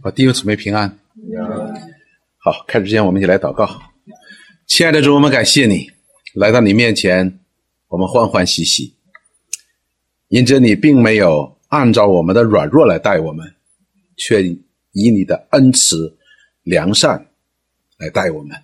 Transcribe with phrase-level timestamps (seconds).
[0.00, 0.88] 好，弟兄姊妹平安。
[2.38, 3.82] 好，开始之前我们一起来祷告。
[4.68, 5.90] 亲爱的主，我们感谢你
[6.34, 7.40] 来到你面前，
[7.88, 8.94] 我们欢欢喜喜，
[10.28, 13.54] 因着你并没有按照我们的软弱来待我们，
[14.16, 16.16] 却以你的恩慈、
[16.62, 17.26] 良善
[17.98, 18.56] 来待我们，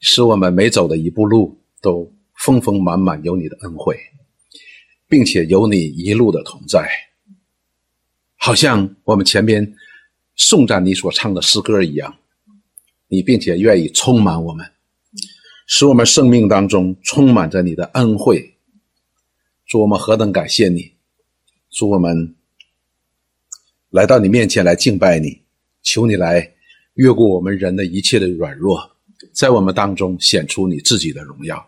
[0.00, 3.96] 使我们每走的一步路都丰丰满满有你的恩惠，
[5.06, 6.88] 并且有你一路的同在，
[8.34, 9.76] 好像我们前边。
[10.36, 12.18] 颂赞你所唱的诗歌一样，
[13.08, 14.66] 你并且愿意充满我们，
[15.66, 18.56] 使我们生命当中充满着你的恩惠。
[19.66, 20.92] 祝我们何等感谢你！
[21.70, 22.34] 祝我们
[23.90, 25.40] 来到你面前来敬拜你，
[25.82, 26.52] 求你来
[26.94, 28.96] 越过我们人的一切的软弱，
[29.32, 31.66] 在我们当中显出你自己的荣耀。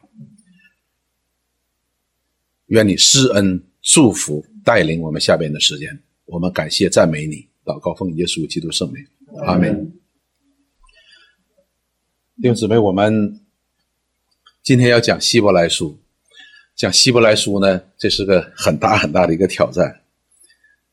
[2.67, 7.46] 愿你施恩祝福带领我们下边的时间，我们感谢赞美你。
[7.67, 9.05] 祷告奉耶稣基督圣名，
[9.45, 9.93] 阿门。
[12.41, 13.41] 弟兄姊妹，我们
[14.63, 15.99] 今天要讲希伯来书，
[16.77, 20.01] 讲希伯来书呢，这是个很大很大的一个挑战。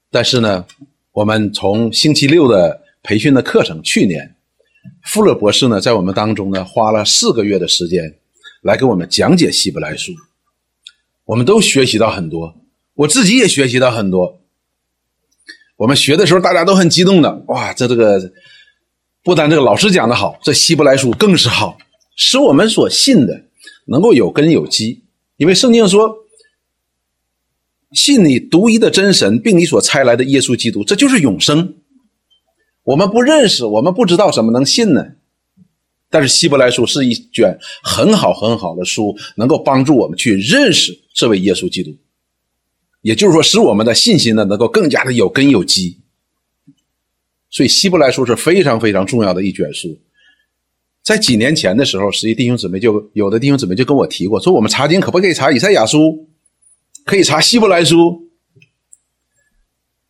[0.09, 0.65] 但是呢，
[1.11, 4.35] 我们从星期六的培训的课程，去年
[5.03, 8.17] 富勒博士呢，在我们当中呢，花了四个月的时间
[8.63, 10.11] 来给我们讲解希伯来书，
[11.25, 12.55] 我们都学习到很多，
[12.95, 14.39] 我自己也学习到很多。
[15.75, 17.73] 我们学的时候，大家都很激动的，哇！
[17.73, 18.31] 这这个
[19.23, 21.77] 不但这个老师讲的好，这希伯来书更是好，
[22.15, 23.45] 使我们所信的
[23.87, 25.03] 能够有根有基。
[25.37, 26.15] 因为圣经说，
[27.91, 31.75] 信你独一的真神，并你所差来的耶稣基督，这就是永生。
[32.83, 35.05] 我们不认识，我们不知道怎么能信呢？
[36.09, 41.95] 但是希伯来书是一卷很好很好的书，能够帮助我们去认识这位耶稣基督。
[43.03, 45.99] 也就是说，使我们的信心呢能够更加的有根有基。
[47.51, 49.99] 所以，希伯来书是非常非常重要的一卷书。
[51.03, 56.29] 在几年前的时候，实际弟兄姊妹就有的弟兄姊妹就跟我提过，说我们查经可不可以查以赛亚书，
[57.03, 58.31] 可以查希伯来书？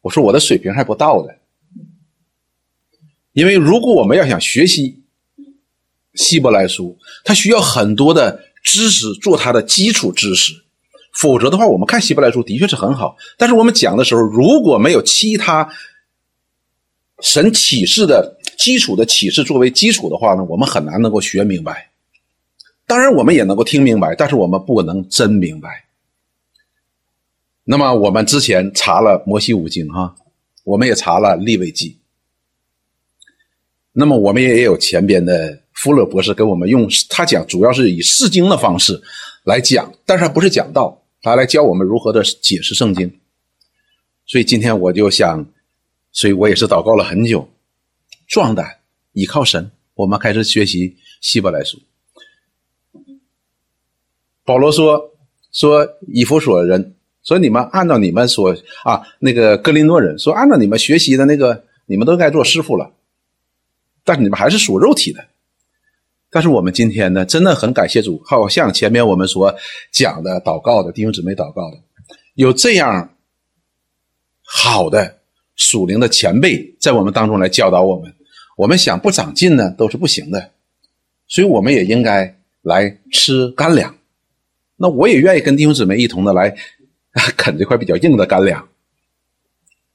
[0.01, 1.39] 我说我的水平还不到的，
[3.33, 5.01] 因为如果我们要想学习
[6.13, 10.62] 希伯来书，它需要很多的知识做它的基础知识。
[11.13, 15.69] 否则的话，我们看希伯来书的确是很好，但是我们讲的时候，如果没有其他
[17.21, 21.91] 神启示的基础的启示作为基础的话呢，我们很难能够学明白。
[22.85, 25.85] 当然，我们也能够听明白，但是我们不能真明白。
[27.63, 30.15] 那么，我们之前查了摩西五经哈，
[30.65, 31.97] 我们也查了利未记。
[33.93, 39.01] 那么，我们也有前边的富勒博士给我们用他讲，主要是以释经的方式
[39.43, 40.99] 来讲，但是他不是讲道。
[41.23, 43.09] 他来教我们如何的解释圣经，
[44.25, 45.45] 所以今天我就想，
[46.11, 47.49] 所以我也是祷告了很久，
[48.27, 48.79] 壮胆
[49.13, 51.79] 倚靠神，我们开始学习希伯来书。
[54.43, 55.13] 保罗说
[55.53, 58.53] 说以弗所人说你们按照你们所
[58.83, 62.91] 啊那个格林诺人说按照你们学习的那个你们都该做师傅了，
[64.03, 65.25] 但是你们还是属肉体的。
[66.33, 69.55] 但是我们今天呢，真的很感谢主，好像前面我们所
[69.91, 71.77] 讲的祷告的弟兄姊妹祷告的，
[72.33, 73.15] 有这样
[74.43, 75.19] 好的
[75.55, 78.11] 属灵的前辈在我们当中来教导我们。
[78.57, 80.51] 我们想不长进呢，都是不行的，
[81.27, 83.95] 所以我们也应该来吃干粮。
[84.75, 86.55] 那我也愿意跟弟兄姊妹一同的来
[87.37, 88.67] 啃这块比较硬的干粮，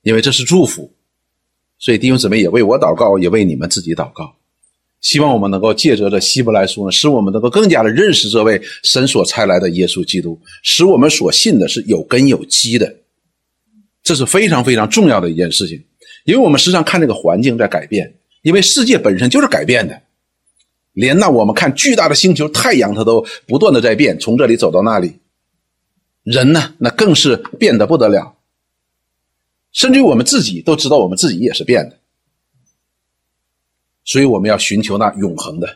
[0.03, 0.93] 因为这是祝福。
[1.81, 4.38] 所以弟兄姊妹也为我祷告，也为你们自己祷告。
[5.01, 12.97] 希望我们能够借着这希伯来书呢，使我们能够更加的认识这位神所差来的耶稣基督，使我们所信的是有根有基的，
[14.03, 15.85] 这是非常非常重要的一件事情。
[16.25, 20.03] 因为我们时常看这个环境在改变，因为世界本身就是改变的，
[20.95, 25.13] 连那我们看巨大的星球太阳，它都不断的在变，从这里走到那里，
[26.25, 28.35] 人呢，那更是变得不得了，
[29.73, 31.98] 甚至于我们自己都知道，我们自己也是变的。
[34.09, 35.69] 所以我们要寻求那永恒的，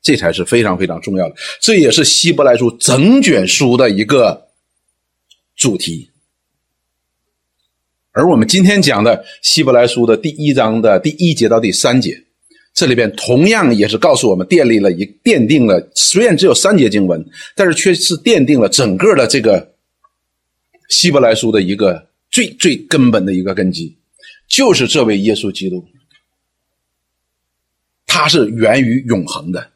[0.00, 1.34] 这才是非常非常重要的。
[1.60, 4.46] 这也是希伯来书整卷书的一个
[5.56, 6.08] 主题。
[8.12, 12.22] 而我们今天讲的希伯来书的第一章的第一节到第三节，
[12.72, 17.24] 这里边同样也是告诉我们，奠立了一奠定了，虽然只有三节经文，
[17.56, 19.74] 但是却是奠定了整个的这个
[20.88, 23.96] 希伯来书的一个最最根本的一个根基，
[24.46, 25.84] 就是这位耶稣基督。
[28.14, 29.68] 它是源于永恒的。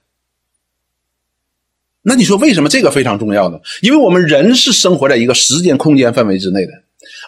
[2.02, 3.58] 那你说为什么这个非常重要呢？
[3.80, 6.72] 因为我们人是生活在一个时间空间范围之内的，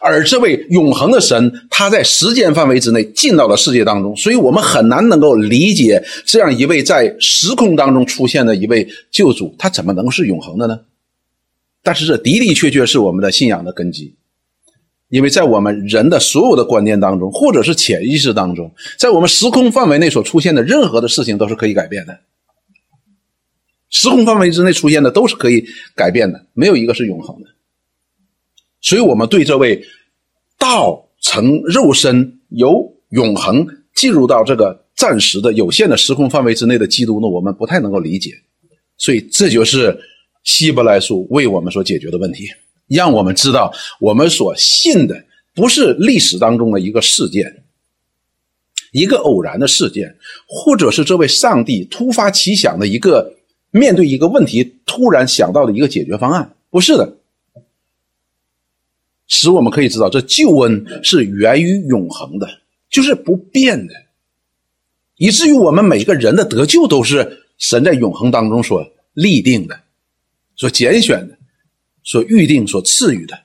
[0.03, 10.79] 而这位永恒的神，他在时间范围之内进到了世界当中，所以我们很难能够理解这样一位在时空当中出现的一位救主，他怎么能是永恒的呢？
[11.83, 14.15] 但是这的的确确是我们的信仰的根基，
[15.09, 22.19] 因为在我们人的所有的观念当中，或者是潜意识当中，在我们时空范围内所出现的任何的事情都是可以改变的。
[23.91, 25.65] 时空范围之内出现的都是可以
[25.95, 27.49] 改变的，没有一个是永恒的。
[28.83, 29.83] 所以，我们对这位
[30.59, 38.31] 道成肉身、由永恒进入到这个暂时的有限的时空范围之内的基督呢，我们不太能够理解。
[38.99, 39.99] 所以，这就是
[40.45, 42.47] 希伯来书为我们所解决的问题，
[42.89, 45.25] 让我们知道我们所信的
[45.55, 47.63] 不是历史当中的一个事件、
[48.93, 53.35] 一个偶然的事件，或者是这位上帝突发奇想的一个。
[53.71, 57.19] 面对一个问题，突然想到的一个解决方案，不是的，
[59.27, 62.49] 使我们可以知道，这救恩是源于永恒的，
[62.89, 63.93] 就是不变的，
[65.17, 69.79] 以至于我们每个人的得救都是神在永恒当中所立定的、
[70.57, 71.38] 所拣选的、
[72.03, 73.39] 所预定、所赐予的，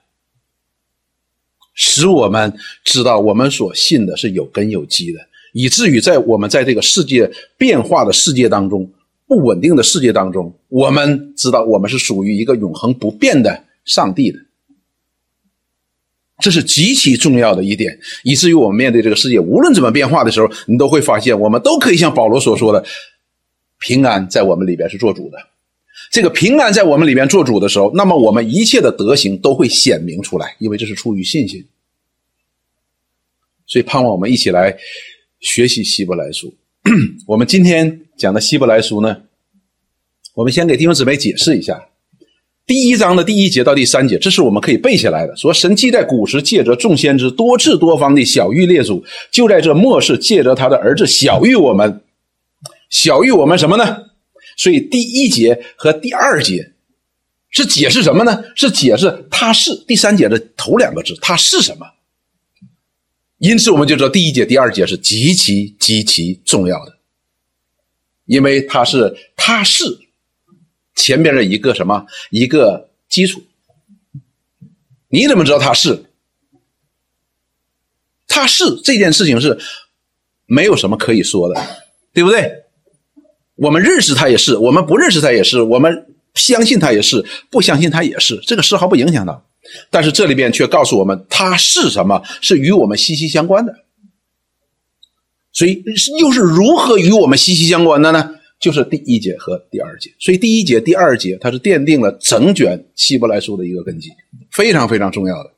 [1.74, 2.54] 使我们
[2.84, 5.20] 知道我们所信的是有根有基的，
[5.54, 8.92] 以至于在我们在这个世界变化的世界当中。
[9.26, 14.38] 不稳定的世界当中，我们知道我们是属于一个永恒不变的上帝的，
[16.40, 22.86] 这是极其重要的一点，以至于我们面对这个世界，无论怎么变化的时候，你都会发现，我们都可以像保罗所说的，
[23.80, 25.38] 平安在我们里边是做主的。
[26.12, 31.66] 这个平安在我们里边做主的时候，那么我们一切的德行都会显明出来，因为这是出于信心。
[33.66, 34.76] 所以盼望我们一起来
[35.40, 36.54] 学习希伯来书。
[37.26, 39.18] 我们今天讲的希伯来书呢，
[40.34, 41.82] 我们先给弟兄姊妹解释一下，
[42.68, 45.36] 第一章的第一节到第三节，这是我们可以背下来的。
[45.38, 52.02] 说神既在古时借着众先知多次多方的小谕列祖，就在这末世借着他的儿子小谕我们，
[52.90, 54.13] 小谕我们什么呢？
[54.58, 56.74] 所以第一节和第二节
[57.50, 58.44] 是解释什么呢？
[58.56, 61.86] 是解释他是第三节的头两个字，他是什么？
[63.38, 66.98] 因此，我们就知道第一节、第二节是极其极其重要的，
[68.26, 69.84] 因为它是它是
[70.96, 73.44] 前边的一个什么一个基础。
[75.10, 76.06] 你怎么知道它是？
[78.26, 79.60] 它是这件事情是
[80.46, 81.84] 没有什么可以说的，
[82.14, 82.63] 对不对？
[83.56, 89.46] 我们认识它也是，我们不认识它也是，我们相信它也是，不相信它也是，这个丝毫不影响到。
[89.90, 92.22] 但是这里边却告诉我们，它是什么？
[92.42, 93.74] 是与我们息息相关的。
[95.52, 95.84] 所以
[96.20, 98.36] 又是如何与我们息息相关的呢？
[98.60, 100.10] 就是第一节和第二节。
[100.20, 104.10] 所以第一节、第二节，它是奠定了整卷希伯来书的一个根基，
[104.52, 105.52] 非常非常重要的。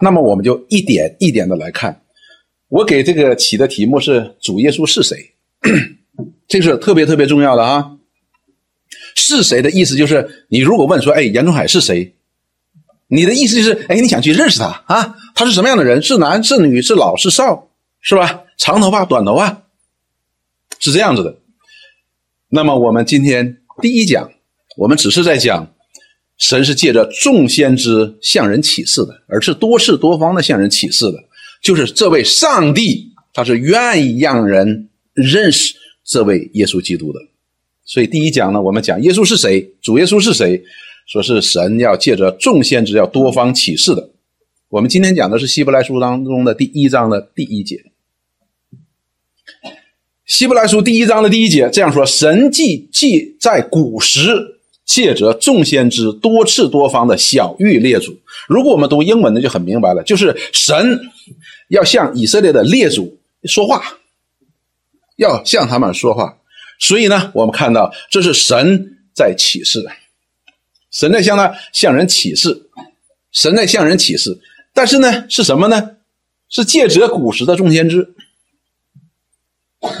[0.00, 2.02] 那么我们就一点一点的来看。
[2.68, 5.16] 我给这个起的题目是“主耶稣是谁”，
[6.48, 7.92] 这是特别特别重要的啊。
[9.14, 12.14] 是谁的意思就是，你如果问说：“哎，严中海是谁？”
[13.10, 15.16] 你的意思就是，哎，你想去认识他啊？
[15.34, 16.02] 他是什么样的人？
[16.02, 16.82] 是男是女？
[16.82, 17.68] 是老是少？
[18.00, 18.42] 是吧？
[18.58, 19.62] 长头发短头发？
[20.78, 21.36] 是这样子的。
[22.50, 24.30] 那么我们今天第一讲，
[24.76, 25.74] 我们只是在讲，
[26.38, 31.18] 神是借着众先知向人启示的，而是多事多方的向人启示的，
[31.62, 35.74] 就是这位上帝，他是愿意让人认识
[36.08, 37.20] 这位耶稣基督的。
[37.84, 40.60] 所以第一讲呢，我们讲耶稣是谁，主耶稣是谁。
[41.06, 44.10] 说是神要借着众先知要多方启示的。
[44.68, 47.82] 我们今天讲的是希伯来书当中的第一章的第一节。
[50.26, 58.14] 希伯来书第一章的第一节这样说：神既既在古时借着众先知多次多方的小谕列祖。
[58.46, 61.00] 如果我们读英文的就很明白了，就是神
[61.68, 63.82] 要向以色列的列祖说话，
[65.18, 66.38] 要向他们说话。
[66.80, 69.86] 所以呢，我们看到这是神在启示。
[70.90, 72.70] 神在向他向人启示，
[73.30, 74.38] 神在向人启示，
[74.72, 75.96] 但是呢，是什么呢？
[76.48, 78.14] 是借着古时的众先知。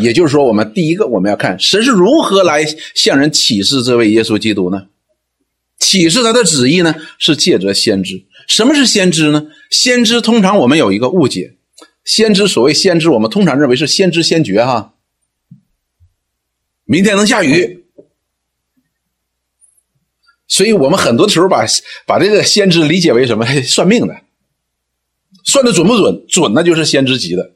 [0.00, 4.86] 也就是说，我们第一个我们要看神是如何来向人启示这位耶稣基督呢？
[5.78, 6.94] 启示他的旨意呢？
[7.18, 8.24] 是借着先知。
[8.46, 9.48] 什么是先知呢？
[9.70, 11.56] 先知通常我们有一个误解，
[12.02, 14.94] 先知所谓先知，我们通常认为是先知先觉哈。
[16.88, 17.84] 明天能下雨。
[20.46, 21.66] 所以我们很多的时候把
[22.06, 24.16] 把这个先知理解为什么算命的，
[25.44, 26.24] 算的准不准？
[26.26, 27.52] 准那就是先知级的，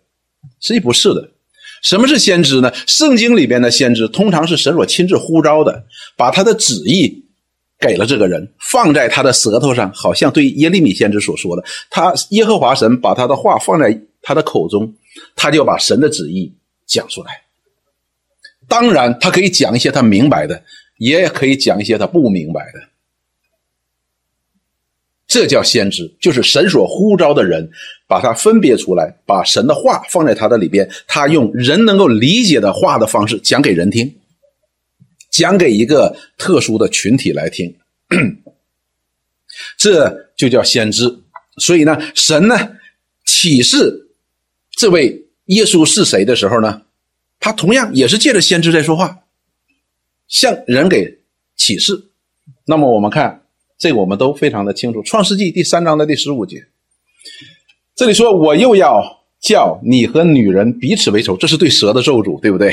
[0.60, 1.30] 实际不是的。
[1.82, 2.70] 什么是先知呢？
[2.86, 7.24] 圣经里边的先知通常是神所亲自呼召的，把他的旨意
[7.80, 14.94] 给了这个人，放在他的舌头上，好像对耶利米先知所说的，他耶和华神把他的话放在他的口中，
[15.34, 16.52] 他就把神的旨意
[16.86, 17.40] 讲出来。
[18.72, 20.62] 当然，他可以讲一些他明白的，
[20.96, 22.80] 也可以讲一些他不明白的。
[25.26, 27.70] 这叫先知，就是神所呼召的人，
[28.08, 34.10] 把他分别出来，把神的话放在他的里边，他用人能够理解的话的方式讲给人听，
[35.30, 37.76] 讲给一个特殊的群体来听，
[39.76, 41.14] 这就叫先知。
[41.58, 42.56] 所以呢，神呢
[43.26, 44.08] 启示
[44.78, 46.80] 这位耶稣是谁的时候呢？
[47.42, 49.18] 他同样也是借着先知在说话，
[50.28, 51.18] 向人给
[51.56, 52.04] 启示。
[52.66, 53.42] 那么我们看
[53.76, 56.66] 这个，我们都非常的清楚，《创世纪》第三章的第十五节，
[57.96, 62.72] 这里说：“我又要叫你和女人彼此为仇。”这是对蛇的咒诅，对不对？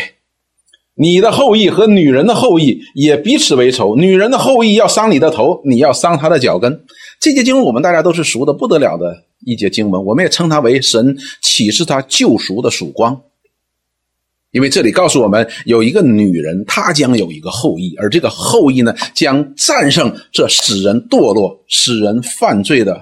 [0.94, 3.96] 你的后裔和女人的后裔也彼此为仇。
[3.96, 6.86] 女人的后裔要伤你的头，你要伤她的脚跟。
[7.20, 13.20] 这节经文我们大家都是熟的不得了的一节经文，我们也称它为神启示他救赎的曙光。
[14.52, 23.02] 因为这里告诉我们，有一个女人，她将有一个后裔，而这个后裔呢，将战胜这使人堕落、使人犯罪的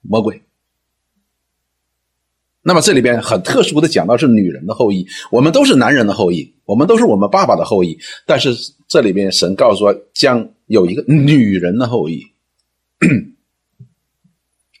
[0.00, 0.40] 魔鬼。
[2.62, 8.54] 那么这里边很特殊的讲到是女人的后裔，我们都是男人的后裔，我们都是我们爸爸的后裔，但是
[8.86, 12.22] 这里边神告诉说，将有一个女人的后裔，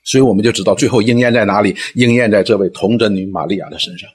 [0.04, 4.08] 所以我们就知道最后应验在哪里，应验在这位童贞女玛利亚的身上。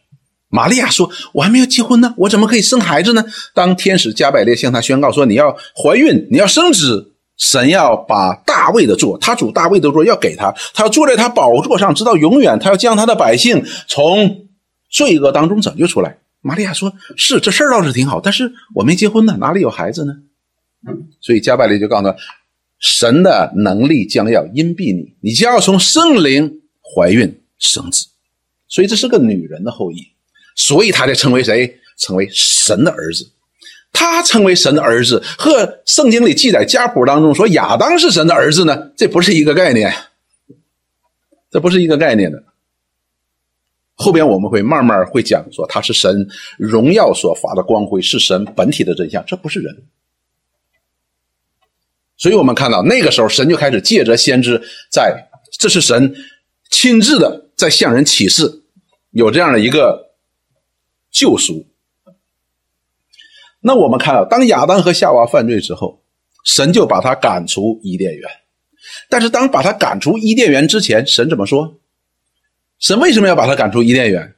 [0.50, 12.58] 玛利亚说：“我还没有结婚呢，我怎么可以生孩子呢？”当天使加百列向她宣告说：“你要怀孕，你要生子，神要把大卫的座，他主大卫的座要给他，他要坐在他宝座上，直到永远。
[12.60, 14.48] 他要将他的百姓从
[14.90, 20.14] 罪恶当中拯救出来。”玛利亚说：“是这事儿倒是挺好，但是我没结婚呢，哪里有孩子呢？”
[21.20, 22.16] 所以加百列就告诉他
[22.80, 28.06] ：“神的能力将要荫蔽你，你将要从圣灵怀孕生子。”
[28.70, 30.15] 所以这是个女人的后裔。
[30.56, 31.80] 所以他才成为谁？
[31.98, 33.32] 成为神的儿子。
[33.94, 39.96] 他成为神的儿子，和圣经里记载家谱当中说亚当是神的儿子呢，这不是一个概念。
[41.50, 42.44] 这不是一个概念的。
[43.94, 49.24] 后边我们会慢慢会讲说他是神荣耀所发的光辉，是神本体的真相。
[49.26, 49.84] 这不是人。
[52.18, 56.14] 所以我们看到那个时候，神就开始借着先知，在这是神
[56.70, 58.64] 亲自的在向人启示，
[59.12, 60.04] 有这样的一个。
[61.16, 61.66] 救赎。
[63.62, 66.02] 那我们看到，当亚当和夏娃犯罪之后，
[66.44, 68.30] 神就把他赶出伊甸园。
[69.10, 71.76] 但是，当把他赶出伊甸园之前，神怎么说？
[72.80, 74.36] 神为什么要把他赶出伊甸园？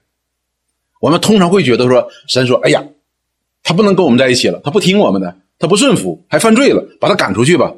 [1.02, 2.86] 我们通常会觉得说，神说：“哎呀，
[3.64, 7.74] 他不能跟我们在一起了，他不听我们的，他不顺服，还犯罪了，把他赶出去吧。”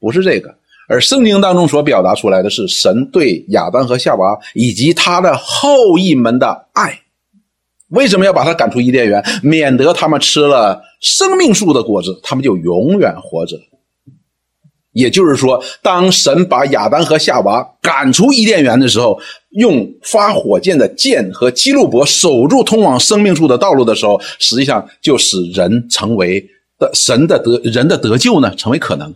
[0.00, 0.56] 不是这个，
[0.88, 7.03] 而圣经当中所表达出来的是神对亚当和夏娃以及他的后裔们的爱。
[7.94, 9.24] 为什么要把他赶出伊甸园？
[9.42, 13.56] 免得他们吃了生命树的果子，他们就永远活着。
[14.92, 19.18] 也就是说，当神把亚当和夏娃赶出伊甸园的时候，
[19.50, 26.48] 用发火箭的箭和基路伯守住通往生命树的道路的时候，实际上就使人成为
[26.78, 29.12] 的神的得人的得救呢，成为可能。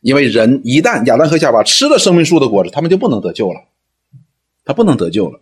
[0.00, 3.60] 因为人一旦亚当和夏娃吃了生命树的果子，他们就不能得救了，
[4.64, 5.40] 他不能得救了。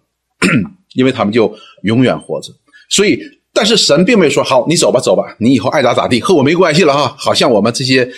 [0.94, 2.52] 因为他们就永远活着，
[2.88, 3.20] 所以，
[3.52, 7.14] 但是神并没有说好，你走吧，走吧，你以后爱咋咋地，和我没关系了哈。
[7.18, 8.08] 好像我们这些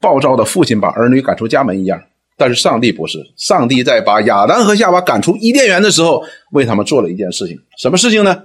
[0.00, 2.02] 暴躁的父亲把儿女赶出家门一样。
[2.38, 8.42] 但是上帝不是，上帝在把亚当和夏娃赶出伊甸园的时候，为他们做了一件事情，什么事情呢？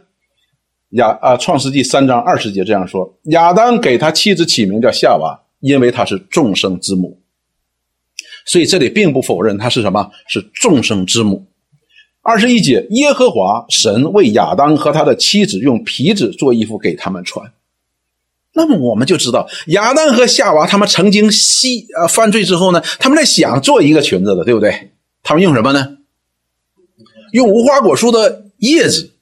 [0.91, 7.21] 亚啊，创世纪三章二十节这样说：亚当给他妻子起名叫夏娃，因为她是众生之母。
[8.45, 11.45] 所以这里并不否认她是什么，是众生之母。
[12.21, 17.51] 二十一节，耶和华神为亚当和他的妻子用皮子做衣服给他们穿。
[18.53, 24.91] 那么我们就知道，亚当和夏娃他们曾经吸呃犯罪之后呢，他们在想做一个裙子的，对不对？
[25.23, 25.97] 他们用什么呢？
[27.31, 29.13] 用无花果树的叶子。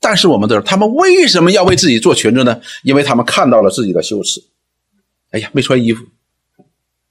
[0.00, 2.60] 但是我们知道他们为什么要为自己做裙子呢？
[2.84, 4.40] 因为他们看到了自己的羞耻。
[5.32, 6.04] 哎呀，没穿衣服。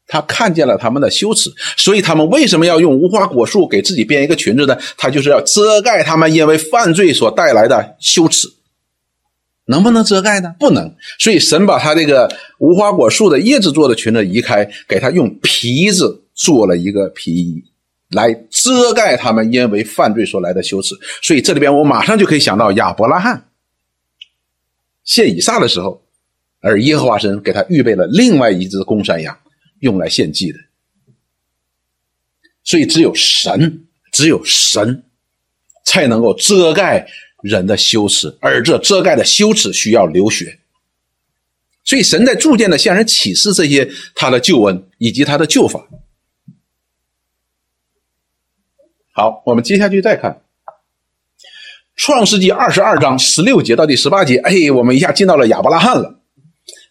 [0.07, 4.77] 他看见了他们的羞耻，所以他们为什么要用无花果树给自己编一个裙子呢？
[4.97, 8.47] 他就是要遮盖他们因为犯罪所带来的羞耻。
[9.65, 10.55] 能不能遮盖呢？
[10.57, 10.95] 不能。
[11.19, 17.61] 所以神把他这个无花果树的叶子做的裙子移开，给他用皮子做了一个皮衣，
[18.11, 20.95] 来遮盖他们因为犯罪所来的羞耻。
[21.21, 23.43] 所以这里边我马上就可以想到亚伯拉罕
[25.03, 26.01] 献以撒的时候，
[26.61, 29.37] 而耶和华神给他预备了另外一只公山羊。
[29.79, 30.59] 用来献祭的。
[32.63, 35.03] 所以，只有神，只有神，
[35.85, 37.07] 才能够遮盖
[37.41, 40.59] 人的羞耻，而这遮盖的羞耻需要流血。
[41.85, 45.87] 所以，神在逐渐的向人启示这些他的救恩以及他的救法。
[49.13, 50.31] 好，我们接下去再看
[51.95, 54.35] 《创世纪二十二章十六节到第十八节。
[54.39, 56.19] 哎，我们一下进到了亚伯拉罕了。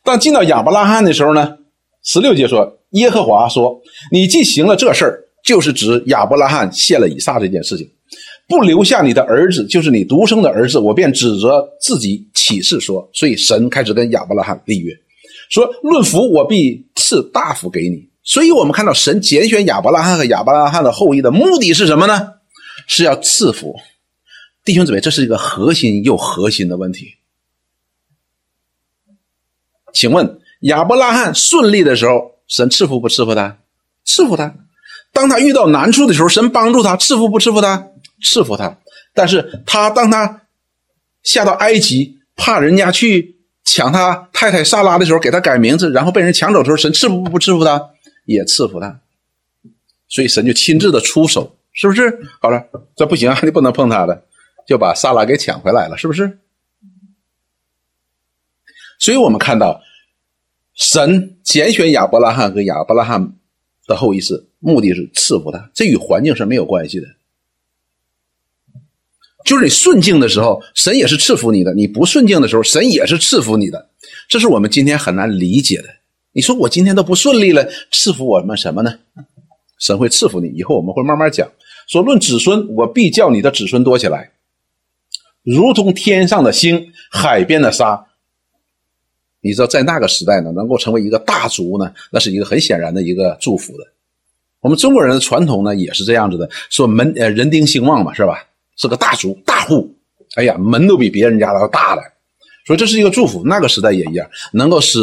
[0.03, 1.59] 当进到亚伯拉罕的时候呢，
[2.07, 7.89] 十六节说：“耶和华说，你既行了这事儿。”就是指亚伯拉罕献了以撒这件事情，
[8.49, 13.09] 不留下你的儿子，就是你独生的儿子，我便指责自己起誓说。
[13.13, 14.93] 所以神开始跟亚伯拉罕立约，
[15.49, 18.09] 说论福我必赐大福给你。
[18.25, 22.33] 所以我们看到神拣选亚伯拉罕和亚伯拉罕的后裔的目的是什么呢？
[22.89, 23.77] 是要赐福
[24.65, 27.15] 弟兄姊妹，这是一个核心又核心的问题。
[29.93, 33.59] 请问亚伯拉罕顺利的时候，神赐福不赐福他？
[34.05, 34.55] 赐福他。
[35.13, 37.89] 当他遇到难处的时候，神帮助他，赐福不赐福他？
[38.23, 38.79] 赐福他。
[39.15, 40.43] 但是他当他
[41.23, 47.91] 下到埃及，怕人家去抢他太太萨拉的时候，给他改名字，然后被人抢走的时候，神赐福不赐福他？
[48.25, 49.01] 也赐福他。
[50.09, 52.21] 所以神就亲自的出手，是不是？
[52.41, 54.25] 好了，这不行啊，你不能碰他的，
[54.67, 56.39] 就把萨拉给抢回来了，是不是？
[58.99, 59.81] 所以我们看到，
[60.77, 63.33] 神拣选亚伯拉罕和亚伯拉罕
[63.89, 64.47] 的后裔是。
[64.59, 67.07] 目的是赐福他，这与环境是没有关系的。
[69.45, 73.91] 就是你顺境的时候，神也是赐福你的；你不顺境的时候，神也是赐福你的。
[74.29, 75.85] 这是我们今天很难理解的。
[76.33, 78.99] 你说我今天都不顺利了，赐福我们什么呢？
[79.79, 80.49] 神会赐福你。
[80.49, 81.49] 以后我们会慢慢讲。
[81.87, 84.33] 说论子孙，我必叫你的子孙多起来，
[85.45, 88.06] 如同天上的星、海边的沙。
[89.47, 93.85] 你知道，在那个时代呢，能够成为一个大族呢，那是一个很显然的一个祝福的。
[94.61, 98.45] 我们中国人的传统呢，也是这样子的，说门呃人丁兴旺嘛，是吧？
[98.77, 99.95] 是个大族大户，
[100.35, 102.03] 哎呀，门都比别人家的要大了，
[102.67, 103.43] 所以这是一个祝福。
[103.47, 104.99] 那个时代也一样，能够使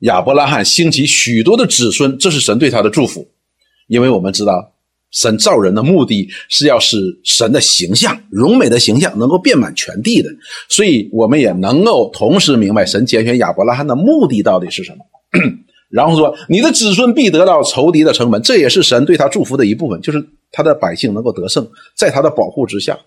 [0.00, 3.26] 亚伯拉罕兴起许多的子孙，这是神对他的祝福。
[3.86, 4.73] 因为我们知道，
[5.14, 10.28] 神造人的目的是要使神的形象、荣美的形象能够遍满全地的，
[10.68, 14.98] 所以我们也能够同时明白神拣选亚伯拉罕的目的到底是什么。
[15.88, 21.64] 然后说：“你的子孙必得到仇敌的城门，这也是神对他祝福的一部分，就是他的百姓能够得胜，
[21.96, 22.98] 在他的保护之下。”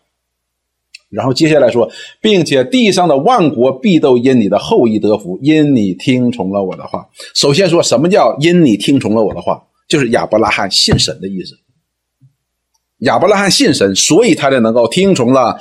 [1.10, 1.90] 然后接下来说，
[2.22, 7.06] 并且地上的万国必都因你的后裔得福，因你听从了我的话。
[7.34, 11.58] 首先说什么叫因你听从了我的话，就是亚伯拉罕信神的意思。
[13.00, 15.60] 亚伯拉罕信神，所以他才能够听从了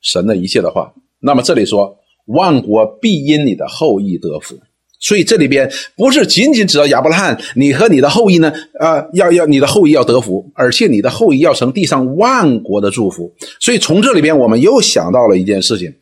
[0.00, 0.92] 神的一切的话。
[1.20, 4.58] 那么这里说，万国必因你的后裔得福。
[5.00, 8.50] 所以这里边不是仅仅指到亚伯拉罕，你和你的后裔呢？
[8.78, 13.34] 啊，要要你的后裔要得福，而且你的后裔要成地上万国的祝福。
[13.60, 15.94] 所以从这里边，我们又想到了一件事情。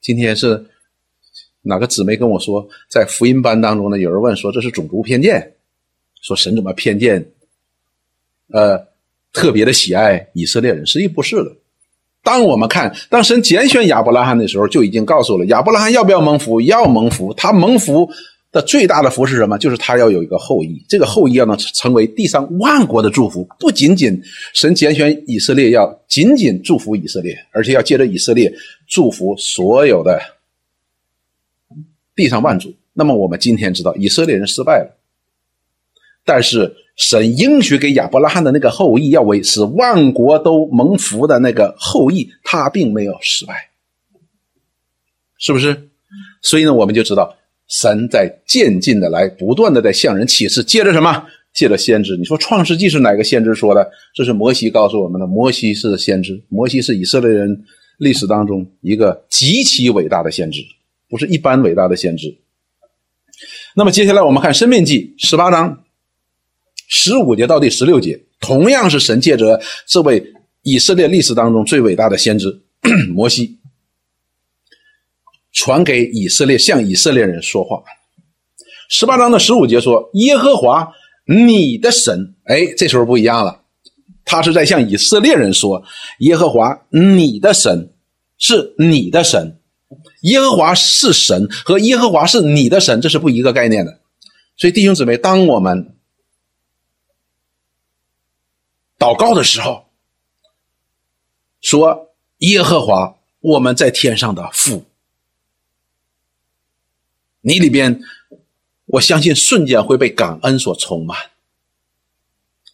[0.00, 0.66] 今天是
[1.62, 3.98] 哪个姊妹跟我说，在福音班当中呢？
[3.98, 5.54] 有人问说这是种族偏见，
[6.20, 7.32] 说神怎么偏见？
[8.52, 8.86] 呃，
[9.32, 11.52] 特别的喜爱以色列人，实际不是的。
[12.22, 17.32] 当我们看当神拣选亚伯拉罕的时候，就已经告诉了亚伯拉罕要不要蒙福，要蒙福。
[17.34, 18.10] 他蒙福
[18.50, 19.56] 的最大的福是什么？
[19.56, 23.48] 就是他要有一个后裔，这个后裔要能成为地上万国的祝福。
[23.58, 24.20] 不仅仅
[24.52, 28.52] 神拣选以色列要仅仅祝福以色列，而且要借着以色列
[28.86, 30.20] 祝福所有的
[32.14, 32.74] 地上万族。
[32.92, 34.98] 那么我们今天知道以色列人失败了，
[36.24, 36.74] 但是。
[36.98, 43.54] 神应许给亚伯拉罕的那个后裔，要为使万国都蒙福的那个后裔，他并没有失败，
[45.38, 45.88] 是不是？
[46.42, 47.36] 所以呢，我们就知道
[47.68, 50.62] 神在渐进的来，不断的在向人启示。
[50.64, 51.24] 借着什么？
[51.54, 52.16] 借着先知。
[52.16, 53.88] 你说创世纪是哪个先知说的？
[54.12, 55.26] 这是摩西告诉我们的。
[55.26, 57.64] 摩西是先知，摩西是以色列人
[57.98, 60.60] 历史当中一个极其伟大的先知，
[61.08, 62.36] 不是一般伟大的先知。
[63.76, 65.84] 那么接下来我们看《生命记》十八章。
[66.88, 72.62] 十五节到第十六节，同样是神借着这位以色列历史当中最伟大的先知
[73.14, 73.58] 摩西，
[75.52, 77.82] 传给以色列，向以色列人说话。
[78.88, 80.90] 十八章的十五节说：“耶和华
[81.26, 83.60] 你的神。”哎，这时候不一样了，
[84.24, 85.84] 他是在向以色列人说
[86.20, 87.92] ：“耶和华你的神
[88.38, 89.60] 是你的神，
[90.22, 94.00] 耶和华是神和耶和华是你的神，这是不一个概念的。”
[94.56, 95.94] 所以弟兄姊妹，当我们
[98.98, 99.86] 祷告的时候，
[101.60, 104.84] 说：“耶和华，我们在天上的父，
[107.40, 108.00] 你里边
[108.86, 111.16] 我相信瞬间会被感恩所充满。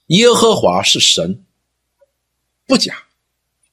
[0.07, 1.45] 耶和华是神，
[2.67, 3.05] 不假，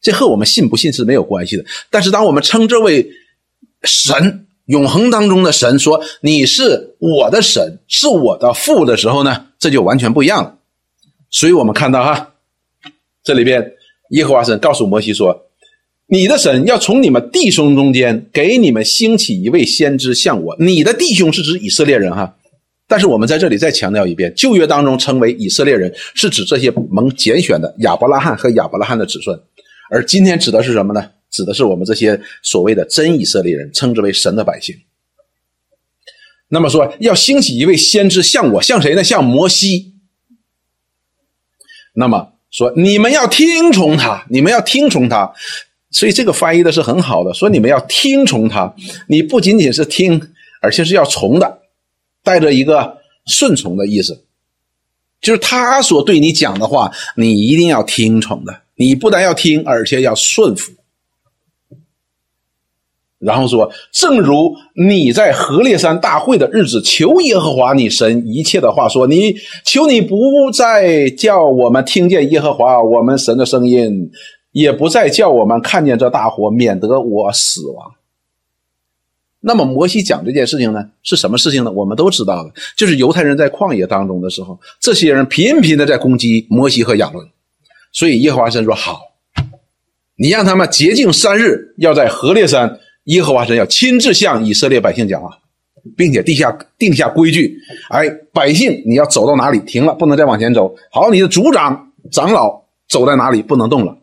[0.02, 1.66] 这和我们信不信是没有关系的。
[1.90, 3.12] 但是，当我们称这位
[3.84, 10.58] 神永恒当中的神说你是我的神，是我的父的时候呢，这就完全不一样了。
[11.30, 12.31] 所以我们看到哈，
[13.24, 13.74] 这里边
[14.10, 15.48] 耶和华神告诉摩西说
[16.08, 20.56] ：“你的神要从你们弟兄中间给你们兴起一位先知，像我。
[20.60, 22.38] 你的弟兄是指以色列人哈。”
[22.88, 29.40] 但是我们在这里再强调一遍，旧约当中称为以色列人，是指这些蒙拣选的亚伯拉罕和亚伯拉罕的子孙，
[29.90, 31.10] 而今天指的是什么呢？
[31.30, 34.76] 指的是我们这些所谓的真以色列人，称之为神的百姓。
[36.50, 39.02] 那么说要兴起一位先知，像我，像谁呢？
[39.02, 39.94] 像摩西。
[41.94, 45.34] 那么说你们要听从他，你们要听从他，
[45.90, 48.72] 所以这个翻译的是很好的，说你们要听从他，
[49.08, 50.22] 你不仅仅是听，
[50.62, 51.60] 而且是要从的。
[52.24, 54.26] 带着一个顺从的意思，
[55.20, 58.62] 就是他所对你讲的话，你一定要听从的。
[58.76, 60.72] 你不但要听，而且要顺服。
[63.22, 70.18] 然后说，正如你在何烈山大会的日子求耶和华你神一切的话，说你求你不
[70.52, 74.12] 再叫我们听见耶和华我们神的声音，
[74.52, 77.92] 也不再叫我们看见这大火，免得我死亡。
[79.44, 81.72] 那么摩西讲这件事情呢，是什么事情呢？
[81.72, 87.28] 我们都知道的，就是犹太人在旷野当中的时候，这些人频频的在攻击摩西和亚伦，
[87.92, 89.00] 所以耶和华神说：“好，
[90.16, 92.80] 你让他们洁净三日，要在何烈山，
[93.12, 95.30] 耶和华神要亲自向以色列百姓讲话，
[95.96, 97.58] 并且地下定下规矩。
[97.90, 100.76] 哎，百姓你要走到哪里停了，不能再往前走。
[100.92, 103.98] 好，你的族长长老走在哪里不能动了。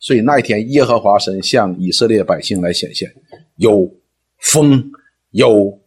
[0.00, 3.12] 所以那一天，耶和华神向以色列百姓来显现，
[3.56, 3.94] 有。”
[4.44, 4.90] 风
[5.30, 5.78] 有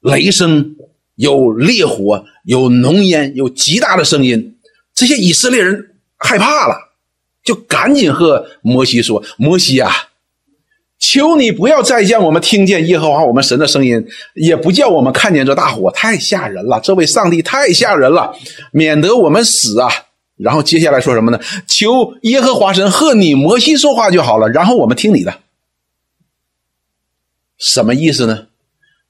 [0.00, 0.76] 雷声，
[1.14, 4.58] 有烈火，有浓烟，有极大的声音。
[4.92, 6.76] 这些以色列人害怕了，
[7.42, 9.90] 就赶紧和摩西说：“摩西啊，
[10.98, 16.80] 求你不要再让我们听见耶和华我们神的声音，也不叫我们看见这大火，太吓人了。
[16.80, 18.36] 这位上帝太吓人了，
[18.72, 19.88] 免得我们死啊。”
[20.36, 21.40] 然后接下来说什么呢？
[21.66, 25.38] 求耶和华神和你摩西说话就好了，然后我们听你的。
[27.58, 28.46] 什么意思呢？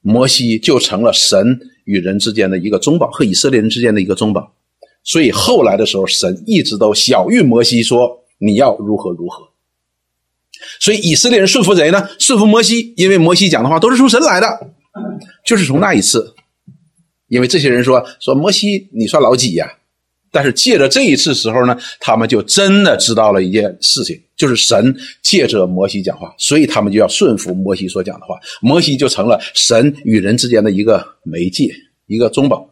[0.01, 4.53] 摩西就成了神与人之间的一个中保，和以色列人之间的一个中保。
[5.03, 9.48] 所以后来的时候，神一直都小谕摩西说：“你要如何如何。”
[10.79, 12.09] 所以以色列人顺服谁呢？
[12.19, 14.47] 顺服摩西，因为摩西讲的话都是从神来的。
[15.45, 16.33] 就是从那一次，
[17.27, 19.71] 因为这些人说说摩西，你算老几呀？
[20.31, 31.73] 但是借着这一次时候呢，他们就真的知道了一件事情，就是神借着摩西讲话，所以他们就要顺服摩西所讲的话，摩西就成了神与人之间的一个媒介，
[32.05, 32.69] 一个中保。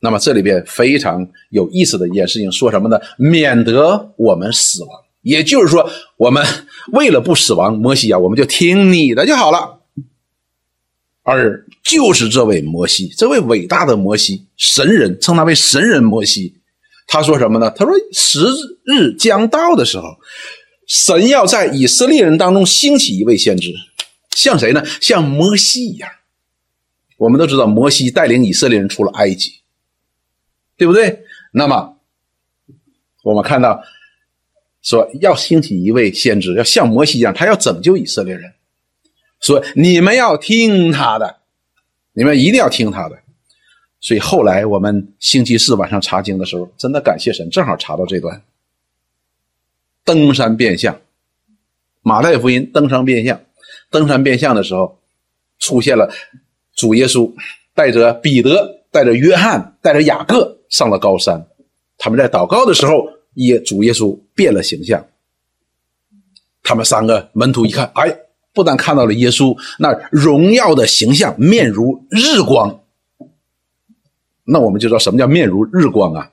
[0.00, 2.98] 那么这里边非常有意思的一件事情，说什么呢？
[3.16, 4.90] 免得我们死亡，
[5.22, 6.44] 也就是说，我们
[6.92, 9.80] 为了不死亡，摩西啊，我们就听你的就好了。
[11.22, 16.56] 而就是这位摩西，这位伟大的摩西，神人称他为神人摩西。
[17.06, 17.70] 他说什么呢？
[17.70, 18.46] 他说：“时
[18.84, 20.16] 日将到的时候，
[20.86, 23.74] 神要在以色列人当中兴起一位先知，
[24.36, 24.82] 像谁呢？
[25.00, 26.08] 像摩西一样。
[27.18, 29.52] 我们都知道，摩西带领以色列人出了埃及，
[30.76, 31.20] 对不对？
[31.52, 31.96] 那么，
[33.24, 33.82] 我们看到
[34.82, 38.52] 说要兴起一位先知，要像摩西一样，他要拯救以色列人。”
[39.40, 41.36] 说你们要听他的，
[42.12, 43.18] 你们一定要听他的。
[44.00, 48.42] 所以后来我们星期四晚上查经的时候，真的感谢神，正好查到这段
[50.04, 51.00] 登山变相。
[52.02, 53.40] 马太福音登山变相，
[53.90, 54.98] 登山变相的时候，
[55.58, 56.10] 出现了
[56.74, 57.30] 主耶稣
[57.74, 61.46] 带着彼得、带着约翰、带着雅各上了高山。
[61.98, 65.06] 他们在祷告的时候，耶主耶稣变了形象。
[66.62, 68.16] 他们三个门徒一看，哎。
[68.52, 72.80] 不但看到了耶稣那荣耀的形象，面如日光，
[74.42, 76.32] 那我们就知道什么叫面如日光啊！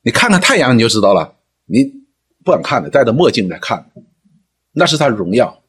[0.00, 1.34] 你看看太阳，你就知道了。
[1.66, 1.84] 你
[2.42, 3.90] 不敢看的，戴着墨镜在看，
[4.72, 5.62] 那是他荣耀。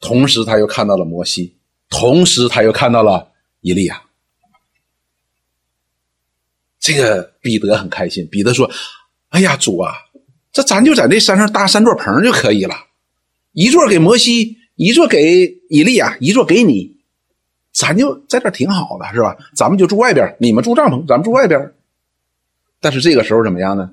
[0.00, 1.58] 同时，他又看到了摩西，
[1.90, 4.04] 同时他又看到了以利亚。
[6.84, 8.70] 这个彼得很开心，彼得说
[9.30, 9.94] ：“哎呀，主啊，
[10.52, 12.74] 这咱就在那山上搭三座棚就可以了。”
[13.52, 16.94] 一座给摩西，一座给以利亚，一座给你，
[17.72, 19.34] 咱就在这挺好的，是吧？
[19.56, 21.72] 咱们就住外边，你们住帐篷，咱们住外边。
[22.80, 23.90] 但是这个时候怎么样呢？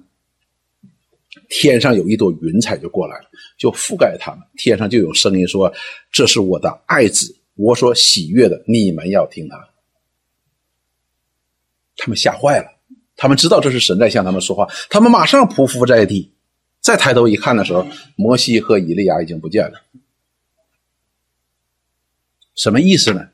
[1.48, 3.24] 天上有一朵云彩就过来了，
[3.58, 4.42] 就覆盖他们。
[4.58, 5.74] 天上就有声音说
[6.12, 9.58] ：“这是我的爱子，我所喜悦的，你们要听他。”
[11.96, 12.70] 他们吓坏了，
[13.22, 16.32] 他们知道这是神在向他们说话，他们马上匍匐在地，
[16.80, 19.74] 再抬头一看的时候，摩西和以利亚已经不见了。
[22.56, 23.28] 什么意思呢？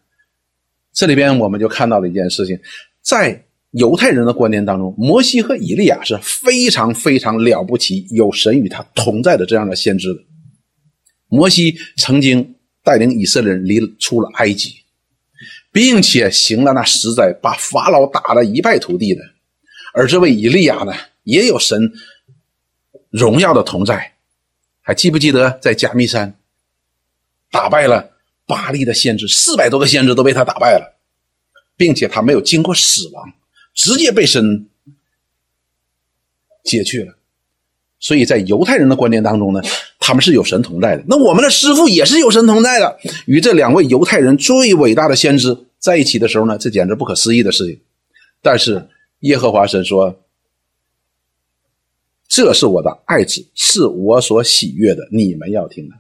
[0.92, 2.60] 这里边我们就看到了一件事情，
[3.02, 10.20] 在犹太人的观念当中，摩西和以利亚是非常非常了不起，有神与他同在的这样的先知的。
[11.30, 14.74] 摩西曾经带领以色列人离出了埃及。
[15.70, 19.22] 并且行了那实在把法老打得一败涂地的，
[19.98, 21.92] 而这位以利亚呢，也有神
[23.10, 24.14] 荣耀的同在。
[24.80, 26.38] 还记不记得在加密山
[27.50, 28.12] 打败了
[28.46, 31.00] 巴利的先知，四百多个先知都被他打败了，
[31.76, 33.34] 并且他没有经过死亡，
[33.74, 34.68] 直接被神
[36.64, 37.16] 解去了。
[38.00, 39.60] 所以在犹太人的观念当中呢，
[40.00, 41.04] 他们是有神同在的。
[41.08, 45.58] 那我们的师傅也是有神同在的，与这两位犹太人最伟大的先知。
[45.80, 47.80] 在一起的时候呢，这简直不可思议的事情。
[48.44, 48.88] 但是
[49.20, 50.20] 耶和华神说
[52.28, 55.96] ：“这是我的爱子，是我所喜悦的，你们要听的。”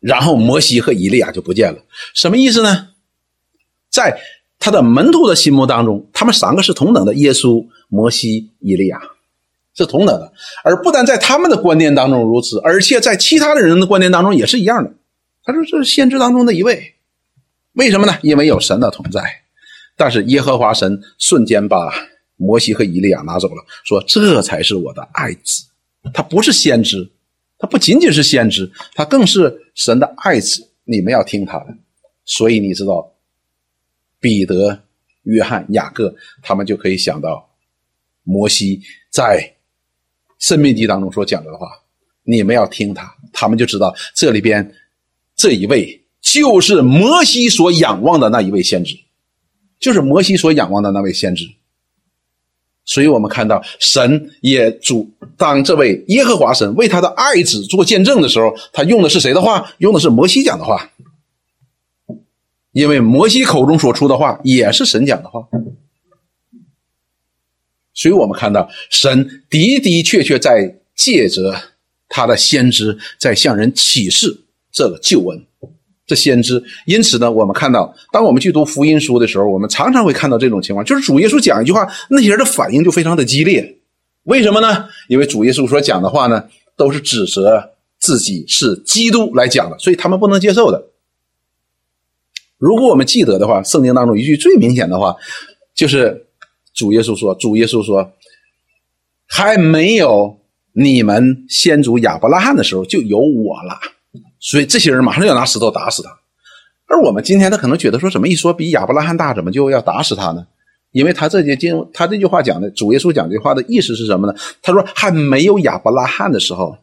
[0.00, 1.82] 然后摩西和以利亚就不见了，
[2.14, 2.90] 什么意思呢？
[3.90, 4.20] 在
[4.58, 9.00] 他的门徒的心目当中，他们三个是同等的，耶稣、摩西、以利亚
[9.74, 14.92] 是同等的，而不但在他们的观念当中如此，而且在其他的人的观念当中也是一样的。
[15.42, 16.94] 他说：“这是先知当中的一位。”
[17.74, 18.18] 为什么呢？
[18.22, 19.22] 因为有神的同在，
[19.98, 21.92] 但是耶和华神瞬间把
[22.36, 25.64] 摩西和以利亚拿走了，说这才是我的爱子。
[26.14, 27.06] 他不是先知，
[27.58, 30.66] 他不仅仅是先知，他更是神的爱子。
[30.84, 31.76] 你们要听他的。
[32.24, 33.12] 所以你知道，
[34.20, 34.80] 彼得、
[35.24, 37.50] 约翰、雅各他们就可以想到
[38.22, 38.80] 摩西
[39.10, 39.54] 在
[40.38, 41.68] 生命记当中所讲的话，
[42.22, 44.74] 你们要听他，他们就知道这里边
[45.34, 46.02] 这一位。
[46.20, 48.94] 就是摩西所仰望的那一位先知，
[49.80, 51.44] 就是摩西所仰望的那位先知。
[52.84, 59.70] 所以我们看到神也主当这位耶和华神为他的爱子做见证的时候，他用的是谁的话？
[59.76, 60.90] 用的是摩西讲的话，
[62.72, 65.46] 因为摩西口中所出的话也是神讲的话。
[67.92, 71.60] 所以我们看到神的的确确在借着
[72.08, 75.44] 他的先知在向人启示这个救恩。
[76.08, 83.76] 这先知，因此呢，我们看到，当我们去读福音书的时候，我们常常会看到这种情况，就是主耶稣讲一句话，那些人的反应就非常的激烈。
[84.22, 84.86] 为什么呢？
[85.08, 86.44] 因为主耶稣所讲的话呢，
[86.76, 90.88] 都是指责自己是基督来讲的，所以他们不能接受的。
[92.56, 95.14] 如果我们记得的话，圣经当中一句最明显的话，
[95.74, 96.26] 就是
[96.74, 98.12] 主耶稣说：“主耶稣说，
[99.28, 100.40] 还没有
[100.72, 103.78] 你们先祖亚伯拉罕的时候，就有我了。”
[104.40, 106.10] 所以这些人马上就要拿石头打死他，
[106.86, 110.46] 而我们今天他可能觉得说，怎么一说比亚伯拉罕大，怎么就要打死他呢？
[110.92, 114.34] 因为他这节经，他这句话讲的主耶稣讲这句话的意思是什么呢？
[114.62, 116.78] 他说还没有亚伯拉罕的时候，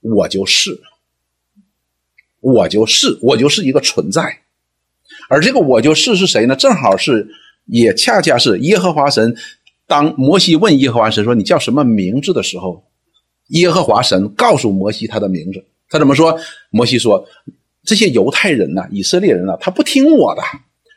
[0.00, 0.80] 我就是，
[2.40, 4.40] 我就是，我就是一个存在，
[5.28, 6.56] 而这个我就是是谁呢？
[6.56, 7.28] 正好是，
[7.66, 9.36] 也恰恰是耶和华神。
[9.86, 12.82] 当摩西问耶和华神说你叫什么名字的时候，
[13.48, 15.64] 耶和华神告诉摩西他的名字。
[15.92, 16.38] 他怎么说？
[16.70, 17.24] 摩西说
[17.84, 20.42] ：“这些犹太人呢，以色列人呢，他不听我的。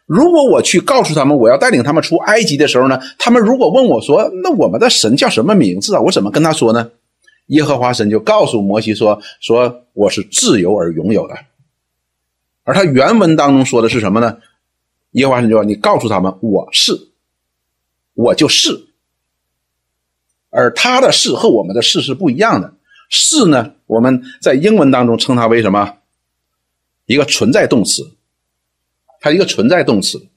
[0.05, 6.01] 如果我去告诉他们，我要带领他们出埃及的时候呢，他们如果问我说，那我们的神叫什么名字啊？
[6.01, 6.89] 我怎么跟他说呢？”
[7.47, 11.35] 耶和华神就告诉摩西说：“说我是自由而拥有的。”
[12.63, 14.37] 而他原文当中说的是什么呢？
[15.11, 16.93] 耶和华神就说：“你告诉他们，我是，
[18.13, 18.87] 我就是。”
[20.49, 22.74] 而他的“是”和我们的“是”是不一样的。
[23.09, 25.97] 是呢，我们在英文当中称它为什么？
[27.05, 28.11] 一个存在动词，
[29.19, 30.27] 它一个存在动词。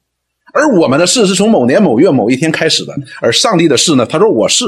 [0.53, 4.05] 而我们的事是从某年某月某一天开始的，而上帝的事呢？
[4.05, 4.65] 他说我是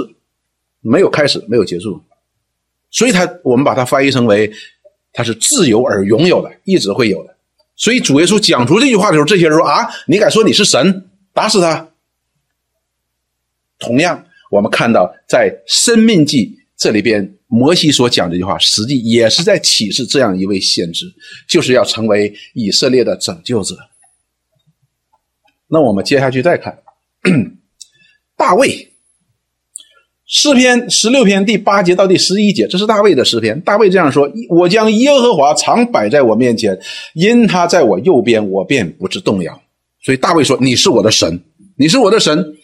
[0.81, 2.03] 没有开始，没有结束，
[2.91, 4.51] 所以他我们把它翻译成为
[5.13, 7.37] 他是自由而拥有的，一直会有的。
[7.77, 11.09] 所以主耶稣讲出这句话的时候，这些人说啊，你敢说你是神？
[11.33, 11.89] 打死他！
[13.79, 17.37] 同样，我们看到在生命记这里边。
[17.53, 21.13] 摩西所讲这句话，实际也是在启示这样一位先知，
[21.49, 23.77] 就是要成为以色列的拯救者。
[25.67, 26.79] 那我们接下去再看
[28.37, 28.93] 大卫
[30.27, 33.61] 诗篇十六篇第八节到第十一节，这是大卫的诗篇。
[33.63, 36.79] 大卫这样说：“我将耶和华常摆在我面前，
[37.15, 39.61] 因他在我右边，我便不致动摇。”
[40.05, 41.43] 所以大卫说：“你是我的神，
[41.77, 42.55] 你是我的神，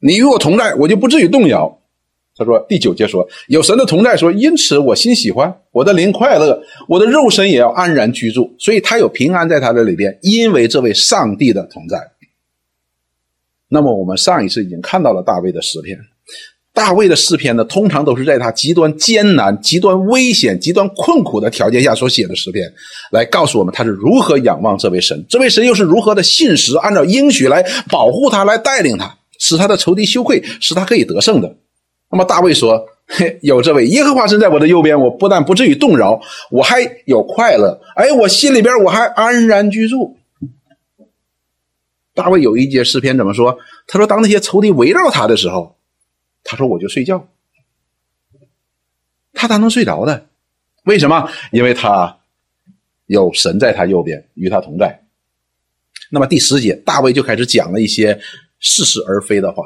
[0.00, 1.78] 你与我同在，我就不至于动摇。”
[2.34, 8.54] 他说：“第九节说有神的同在，说因此我心喜欢，我的灵快乐，我的肉身也要安然居住。
[8.58, 11.98] 所以他有平安在他的里边，因为这位上帝的同在。
[13.68, 15.98] 那么我们上一次已经看到了大卫的诗篇。
[16.74, 22.72] 大卫的诗篇呢，通常都是在他极端艰难、极端危险、极端困苦的条件下所写的诗篇，
[23.10, 31.54] 来告诉我们他是如何仰望这位神，这位神又是如何的信实，按照应许来保护他，来带领他，使他的仇敌羞愧，使他可以得胜的。
[32.12, 36.20] 那么大卫说：“嘿， 有这位耶和华神在我的右边，我不但不至于动摇，
[36.50, 37.80] 我还有快乐。
[37.96, 40.18] 哎，我心里边我还安然居住。”
[42.14, 43.58] 大卫有一节诗篇怎么说？
[43.86, 45.76] 他说：“当那些仇敌围绕他的时候。”
[46.44, 47.28] 他说：“我就睡觉。”
[49.32, 50.26] 他咋能睡着的？
[50.84, 51.30] 为什么？
[51.50, 52.18] 因为他
[53.06, 55.02] 有神在他右边，与他同在。
[56.10, 58.20] 那么第十节，大卫就开始讲了一些
[58.60, 59.64] 似是而非的话。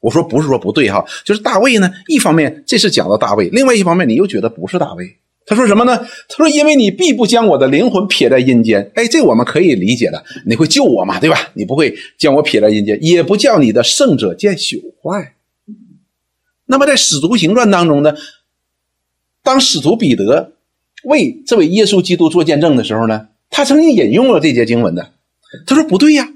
[0.00, 5.16] 我说不是说不对哈，就是大卫呢，一方面这是讲到大卫，另外一方面你又觉得不是大卫。
[5.46, 5.98] 他说什么呢？
[6.28, 11.50] 他说：“因为你必不将我的灵魂撇在阴间。”哎，这我们可以理解的，你会救我嘛，对吧？
[11.54, 15.34] 你不会将我撇在阴间，也不叫你的圣者见朽坏。
[16.66, 18.14] 那么在《使徒行传》当中呢，
[19.42, 20.52] 当使徒彼得
[21.02, 25.10] 为这位耶稣基督做见证的时候呢，他曾经引用了这节经文的。
[25.66, 26.28] 他说：“不对呀，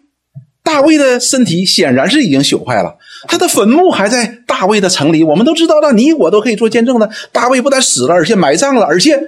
[0.65, 2.99] 大卫的身体显然是已经朽坏了，
[3.29, 5.23] 他的坟墓还在大卫的城里。
[5.23, 7.11] 我们都知道了，你我都可以做见证的。
[7.33, 9.21] 大卫不但死了，而且埋葬了，而且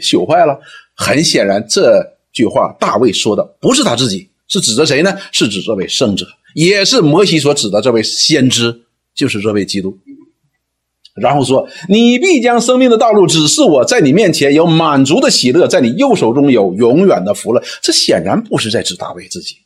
[0.00, 0.58] 朽坏了。
[0.94, 5.16] 很显然，这句话大卫说的不是他自己，是指着谁呢？
[5.32, 8.82] 是指这位圣者，也是摩西所指的这位先知，
[9.14, 9.96] 就是这位基督。”
[11.16, 19.56] 然后说：“你必将生命的道路指示我，在你面前有满足的喜乐，在你右手中有永远的福乐。”这显然不是在指大卫自己。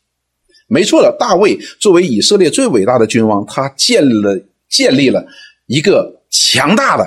[0.70, 5.26] 没错的，大卫作为以色列最伟大的君王，他建立了建立了
[5.66, 7.04] 一个强大的、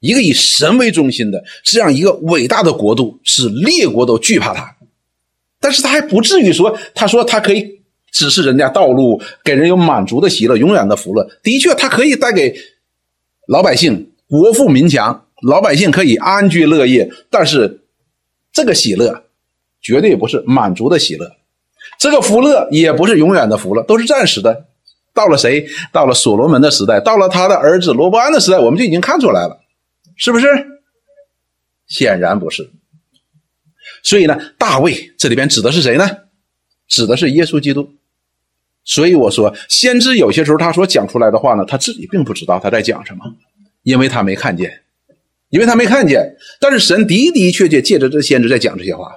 [0.00, 4.76] 一个以神为中心的这样一个伟大的国度，使列国都惧怕他。
[5.58, 7.80] 但是他还不至于说，他说他可以
[8.12, 11.26] 指示人家道路，给人有满足的喜乐、永远的福乐。
[11.42, 12.54] 的确，他可以带给。
[13.46, 17.82] 老百姓国富民强，老百姓可以安居乐业，但是
[18.50, 19.24] 这个喜乐
[19.82, 21.30] 绝对不是满足的喜乐，
[21.98, 24.66] 这个福乐也不是永远的福乐，都是暂时的。
[25.12, 25.66] 到了谁？
[25.92, 29.60] 到了所罗门的时代，到了他的儿子罗伯安的时代，我们就已经看出来了，
[30.16, 30.46] 是不是？
[31.86, 32.70] 显然不是。
[34.02, 36.08] 所以呢，大卫这里边指的是谁呢？
[36.88, 37.88] 指的是耶稣基督。
[38.84, 43.24] 所以我说，先知有些时候他所讲出来的话呢，他自己并不知道他在讲什么，
[43.82, 44.82] 因为他没看见，
[45.48, 46.36] 因为他没看见。
[46.60, 49.10] 但是神的的确确借着这先知在讲这些话，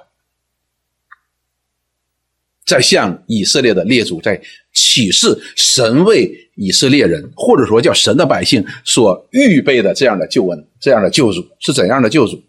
[2.68, 4.40] 在向以色列的列祖在
[4.72, 12.42] 启示神为以色列人，或者说叫神的百姓所预备的这样的救恩、这样的救主是怎样的救主。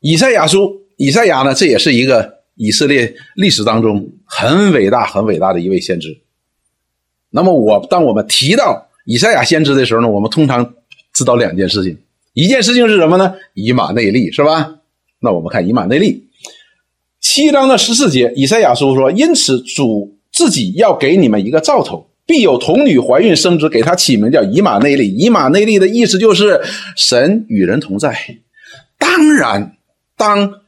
[0.00, 2.34] 以赛亚书，以赛亚呢，这也是一个。
[2.56, 6.16] 以色列历史当中很伟大、很伟大的一位先知。
[7.30, 10.74] 那么，我当我们提到以赛亚先知的时候呢，我们通常
[11.12, 11.98] 知道两件事情。
[12.32, 13.34] 一件事情是什么呢？
[13.54, 14.78] 以马内利，是吧？
[15.18, 16.23] 那我们看以马内利
[17.34, 25.12] 七章的十四节，以赛亚书说：“因此主自己要给你们一个兆头，必有童女怀孕生子，给他起名叫以马内利。
[25.16, 26.60] 以马内利的意思就是
[26.96, 28.16] 神与人同在。
[29.00, 29.76] 当然，
[30.16, 30.60] 当。”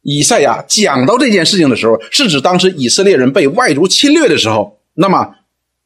[0.00, 4.78] 以赛亚讲到这件事情的时候，是指当时以色列人被外族侵略的时候。
[4.94, 5.34] 那么，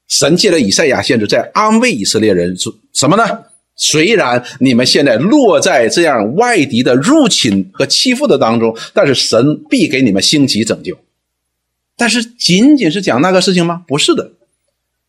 [0.06, 3.24] 神借着以赛亚先知在安慰以色列人说什么呢？
[3.78, 10.98] 虽然你们现在落在这样外敌的入侵和欺负的当中，但是神必给你们兴起拯救。
[11.96, 13.82] 但是，仅仅是讲那个事情吗？
[13.88, 14.32] 不是的。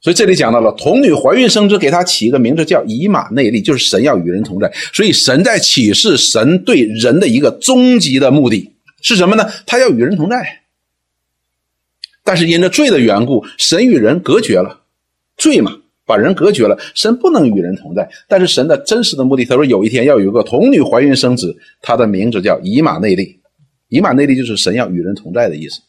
[0.02, 4.72] 所以这里讲到了童女怀孕生子，给他起一个名字叫以马内利，就是神要与人同在。
[4.94, 8.72] 所以，神在启示神对人的一个终极的目的。
[9.02, 9.50] 是什么呢？
[9.66, 10.62] 他要与人同在，
[12.24, 14.82] 但是因着罪的缘故，神与人隔绝了。
[15.38, 15.79] 罪嘛，
[16.10, 18.10] 把人隔绝了，神不能与人同在。
[18.28, 23.40] 但是神的真实的目的，他说有一天要有一个童女怀孕生子，他的名字叫以马内利。
[23.90, 25.82] 以马内利就是神要与人同在的意思。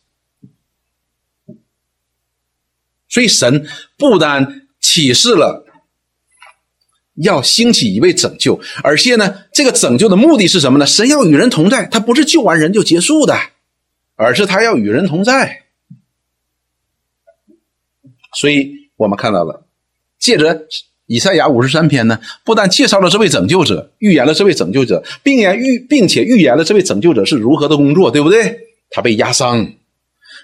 [3.09, 3.66] 所以神
[3.97, 5.64] 不单启示了。
[7.16, 10.86] 要兴起一位拯救，而且呢，这个拯救的目的是什么呢？
[10.86, 13.36] 神要与人同在，他不是救完人就结束的，
[14.14, 15.64] 而是他要与人同在。
[18.32, 19.66] 所以我们看到了，
[20.20, 20.66] 借着
[21.06, 28.56] 以赛亚五十三篇呢，不但介绍了这位拯救者，预言了这位拯救者，并言预，并且预言了这位拯救者是如何的工作，对不对？
[28.90, 29.66] 他被压伤，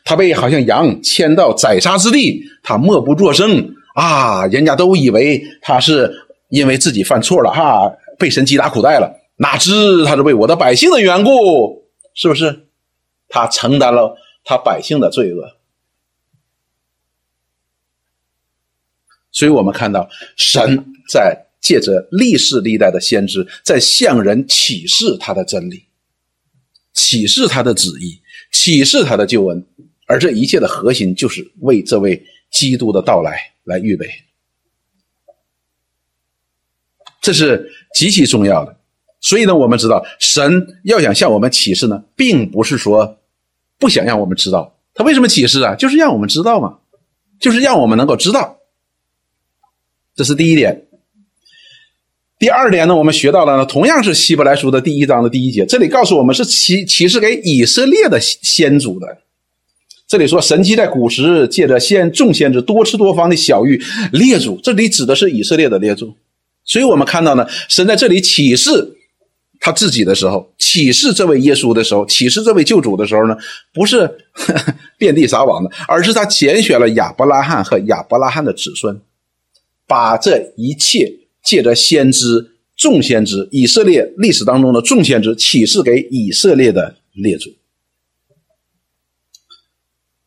[0.05, 6.23] 他被好像羊牵到宰杀之地，他默不作声啊，人家都以为他是。
[6.49, 11.83] 因为自己犯错了哈，被神击打苦待了，哪知他是为我的百姓的缘故，
[12.15, 12.69] 是不是？
[13.29, 15.56] 他承担了他百姓的罪恶。
[19.37, 25.85] 所以我们看到神在借着历世历代的先知，在向人启示他的真理，
[26.95, 28.19] 启示他的旨意，
[28.51, 29.63] 启示他的救恩，
[30.07, 34.09] 而这一切的核心就是为这位基督的到来来预备。
[37.21, 38.75] 这是极其重要的。
[39.21, 43.19] 所以呢，我们知道神要想向我们启示呢，并不是说
[43.79, 45.75] 不想让我们知道，他为什么启示啊？
[45.75, 46.79] 就是让我们知道嘛，
[47.39, 48.55] 就是让我们能够知道。
[50.17, 50.83] 这是第一点。
[52.39, 59.19] 第二点呢，我们学到了呢，同样是希伯来书的第一章的第一节，这里告诉我们是启启示给以色列的先祖的。
[60.09, 63.81] 这里说神迹在古时借着先众先知多次多方的小谕
[64.13, 66.15] 列祖，这里指的是以色列的列祖。
[66.65, 68.95] 所以我们看到呢，神在这里启示。
[69.59, 73.35] 他自己的时候，启示这位耶稣的时候，启示这位救主的时候呢，
[73.73, 74.09] 不是
[74.99, 79.01] 遍地撒网的，而是他拣选了亚伯拉罕和亚伯拉罕的子孙，
[79.87, 81.13] 把这一切
[81.43, 87.51] 借着先知、众先知、以色列历史当中的众先知启示给以色列的列祖，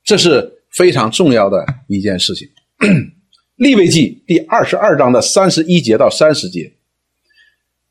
[0.04, 2.48] 这是非常重要的一件事情。
[3.58, 6.72] 利未记第二十二章的三十一节到三十节。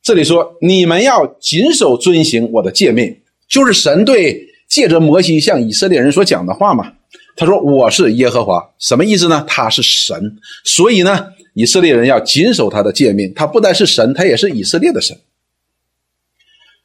[0.03, 6.95] 这里说，你们要谨守遵行我的诫命，就是神对借着摩西向以色列人所讲的话嘛。
[7.37, 9.45] 他说：“我是耶和华。”什么意思呢？
[9.47, 11.27] 他是神，所以呢，
[11.59, 13.33] 以色列人要谨守他的诫命。
[13.35, 15.19] 他不但是神，他也是以色列的神。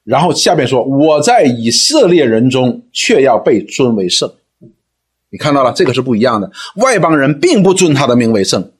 [0.04, 4.34] 然后下面说：“我在以色列人中却要被尊为圣。”
[5.30, 6.52] 你看到了，这个是不一样的。
[6.78, 8.72] 外邦人并不尊他的名为圣。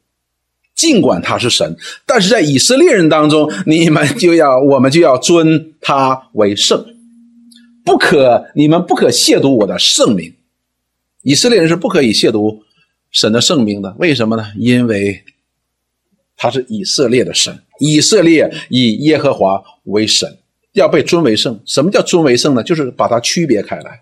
[0.74, 1.78] 尽管他是神，
[2.08, 6.84] 但是在以色列人当中，你们就要我们就要尊他为圣，
[7.86, 10.34] 不可你们不可亵渎我的圣名。
[11.22, 12.62] 以色列人是不可以亵渎
[13.12, 14.48] 神的圣名的，为什么呢？
[14.58, 15.24] 因为
[16.36, 20.38] 他是以色列的神，以色列以耶和华为神，
[20.74, 21.60] 要被尊为圣。
[21.66, 22.64] 什么叫尊为圣呢？
[22.64, 24.00] 就是把它区别开来。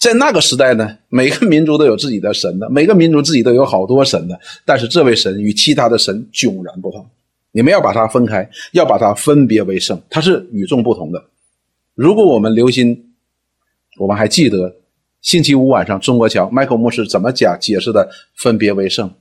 [0.00, 7.06] 在那个时代呢，每个民族都有自己的神的，每个民族自己都有好多神的，但是这位神与其他的神迥然不同。
[7.52, 11.22] 你们要把它分开，要把它分别为圣，它是与众不同的。
[11.94, 13.12] 如果我们留心，
[13.98, 14.76] 我们还记得
[15.20, 19.12] 星期五晚上中国桥麦克牧师怎么讲解释的“分别为圣”？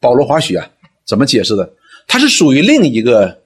[0.00, 0.70] 保罗华许啊，
[1.04, 1.74] 怎么解释的？
[2.06, 3.42] 它是属于另一个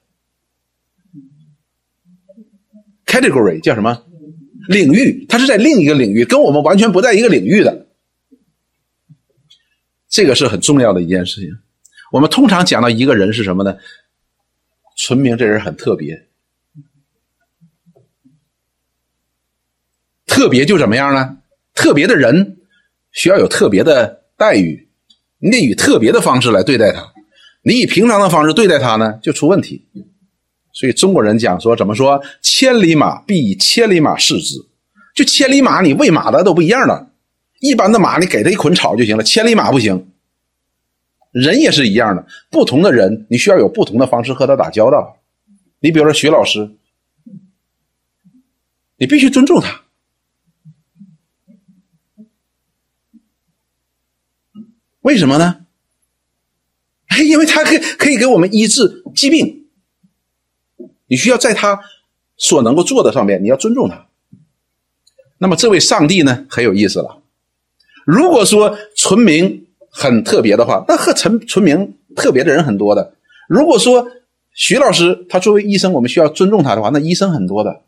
[3.07, 4.05] category，叫什么？
[4.69, 7.87] 领域，它是在另一个领域，跟我们完全不在一个领域的，
[10.09, 11.59] 这个是很重要的一件事情。
[12.13, 13.79] 我们通常讲到一个人是什么呢？
[14.97, 16.27] 纯明这人很特别，
[20.27, 21.39] 特别就怎么样呢？
[21.75, 22.59] 特别的人
[23.13, 24.89] 需要有特别的待遇，
[25.39, 27.15] 你得以特别的方式来对待他，
[27.69, 29.85] 你以平常的方式对待他呢，就出问题。
[30.73, 32.19] 所以中国人讲说怎么说？
[32.41, 34.57] 千里马必以千里马视之。
[35.15, 37.11] 就千里马，你喂马的都不一样的。
[37.61, 39.23] 一般的马，你给它一捆草就行了。
[39.23, 40.11] 千里马不行。
[41.31, 45.19] 人也是一样的，不同的人，你需要有不同的方式和他打交道。
[45.81, 46.71] 你比如说徐老师，
[48.97, 49.83] 你必须尊重他。
[55.01, 55.67] 为什么呢？
[57.27, 59.67] 因为他可可以给我们医治疾病。
[61.07, 61.81] 你需要在他
[62.37, 64.07] 所能够做的上面，你要尊重他。
[65.39, 67.23] 那么这位上帝呢，很有意思了。
[68.05, 73.15] 如果说纯明很特别的话，那和纯纯明特别的人很多的。
[73.49, 74.07] 如果说
[74.53, 77.83] 徐老师他作为医生，我们需要尊重他的话，那医生很多的。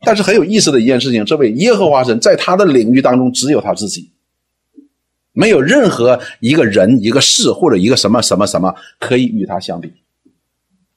[0.00, 4.10] 但是很有意思的一件事情，这位耶和华神在他的领域当中只有他自己，
[5.36, 9.92] 没有任何一个人、一个事或者一个什么什么什么可以与他相比。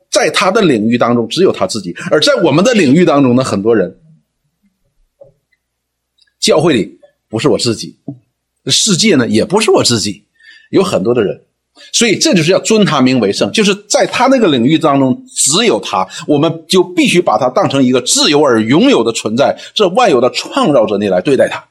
[0.09, 3.99] 在他的领域当中，只有他自己；而在我们的领域当中呢，很多人，
[6.39, 7.97] 教会里不是我自己，
[8.65, 10.23] 世界呢也不是我自己，
[10.71, 11.41] 有很多的人，
[11.91, 21.63] 所以这就是要尊他名为圣，就是在他那个领域当中只有他，我们就必须把他当成一个自由而拥有的存在，这万有的创造者你来对待他，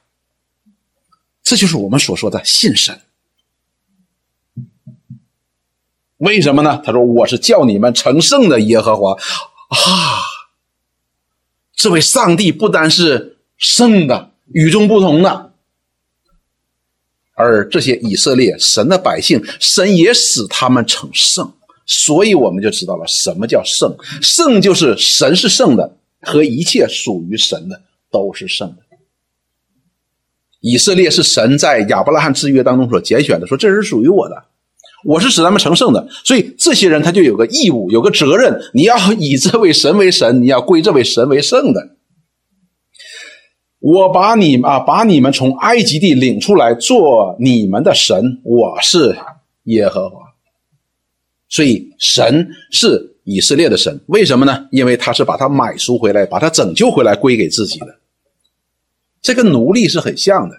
[1.49, 3.01] 这就是我们所说的信神。
[6.19, 6.83] 为什么呢？
[6.85, 9.19] 他说：“我是叫你们成圣的耶和华啊！
[11.75, 15.55] 这位上帝不单是圣的、与众不同的，
[17.33, 21.55] 而这些以色列神的百姓，神也使他们成圣。
[21.87, 23.97] 所以我们就知道了什么叫圣。
[24.21, 27.81] 圣就是神是圣的，和一切属于神的
[28.11, 28.83] 都是圣的。
[30.69, 34.35] 以色列是神在亚伯拉罕之约当中所拣选的，说这是属于我的。”
[35.05, 41.81] 我是使他们成圣的，所以这些人他就有个义务，有个责任，你要以这位神为神，你要归这位神为圣的。
[43.79, 49.17] 我把你们啊，把你们从埃及地领出来做你们的神，我是
[49.67, 50.17] 耶和华。
[51.49, 54.67] 所以神是以色列的神，为什么呢？
[54.73, 57.87] 因为他是把他买赎回来，把他拯救回来，归给自己的。
[59.21, 60.57] 这个奴隶是很像的，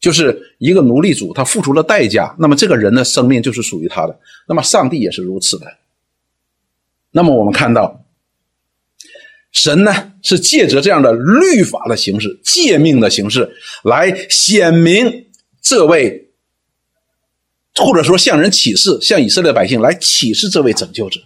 [0.00, 4.18] 就是一个奴隶主，他付出了代价，那么这个人的生命就是属于他的。
[4.46, 5.66] 那么上帝也是如此的。
[7.10, 8.04] 那么我们看到。
[9.50, 13.50] 神呢，是借着这样的律法的形式、诫命的形式
[13.82, 15.26] 来显明
[15.62, 16.28] 这位，
[17.74, 21.18] 或者说向人启示，向以色列百姓来启示这位拯救者，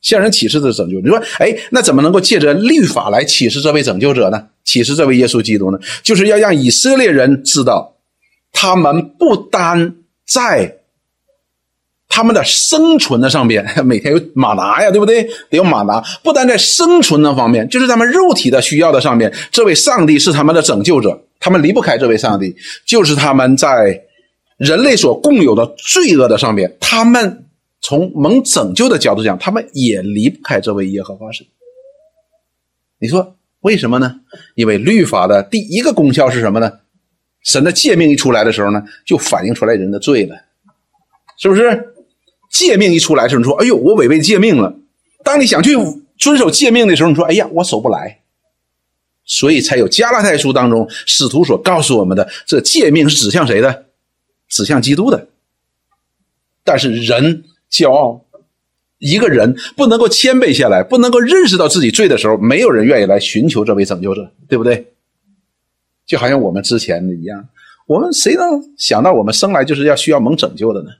[0.00, 1.00] 向人启示的拯救。
[1.00, 4.50] 你说，哎，那怎么能够借着律法来启示这位拯救者呢？
[4.64, 5.78] 启示这位耶稣基督呢？
[6.02, 7.96] 就是要让以色列人知道，
[8.52, 9.96] 他们不单
[10.26, 10.78] 在。
[12.06, 15.24] 他们的生存的上边， 每天有马达呀，对不对？
[15.50, 16.00] 得有马达。
[16.22, 22.54] 不单在生存的方面，就是他们肉体的需要的上面，这位上帝是他们的拯救者，他们离不开这位上帝。
[22.86, 24.00] 就是他们在
[24.58, 27.46] 人类所共有的罪恶的上面，他们
[27.80, 31.44] 从蒙拯救的角度讲，他们也离不开这位耶和华神。
[33.00, 33.34] 你说
[33.64, 34.20] 为什么呢？
[34.54, 36.80] 因为律法的第一个功效是什么呢？
[37.42, 40.36] 神的诫命一出来的时候呢，就反映出来人的罪了，
[41.38, 41.94] 是不是？
[42.50, 44.76] 诫命一出来的时候，你说：“哎呦，我违背诫命了。”
[45.24, 45.74] 当你想去
[46.16, 48.20] 遵守诫命的时候，你说：“哎呀，我守不来。”
[49.26, 53.86] 所以才有加拉太书当中使徒所告诉我们的：这诫命是指向谁的？
[54.48, 55.28] 指向基督的。
[56.62, 58.23] 但是人骄傲，
[58.98, 64.92] 一个人不能够谦卑下来，不能够认识到自己罪的时候，没有人愿意来寻求这位拯救者，对不对？
[66.06, 67.48] 就好像我们之前一样，
[67.86, 70.90] 我们谁能想到我们生来就是要需要蒙拯救的呢？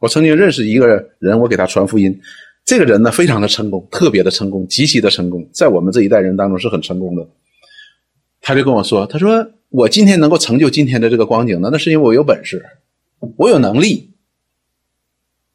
[0.00, 0.86] 我曾经认识一个
[1.18, 2.20] 人，我给他传福音。
[2.64, 7.26] 这个人呢，非常的成功，特别的成功，极其的成功，在我们这一代人当中是很成功的。
[8.40, 12.64] 他就跟我说：“他说我今天能够成就今天的这个光景呢，那是因为我有本事，
[13.36, 14.10] 我有能力。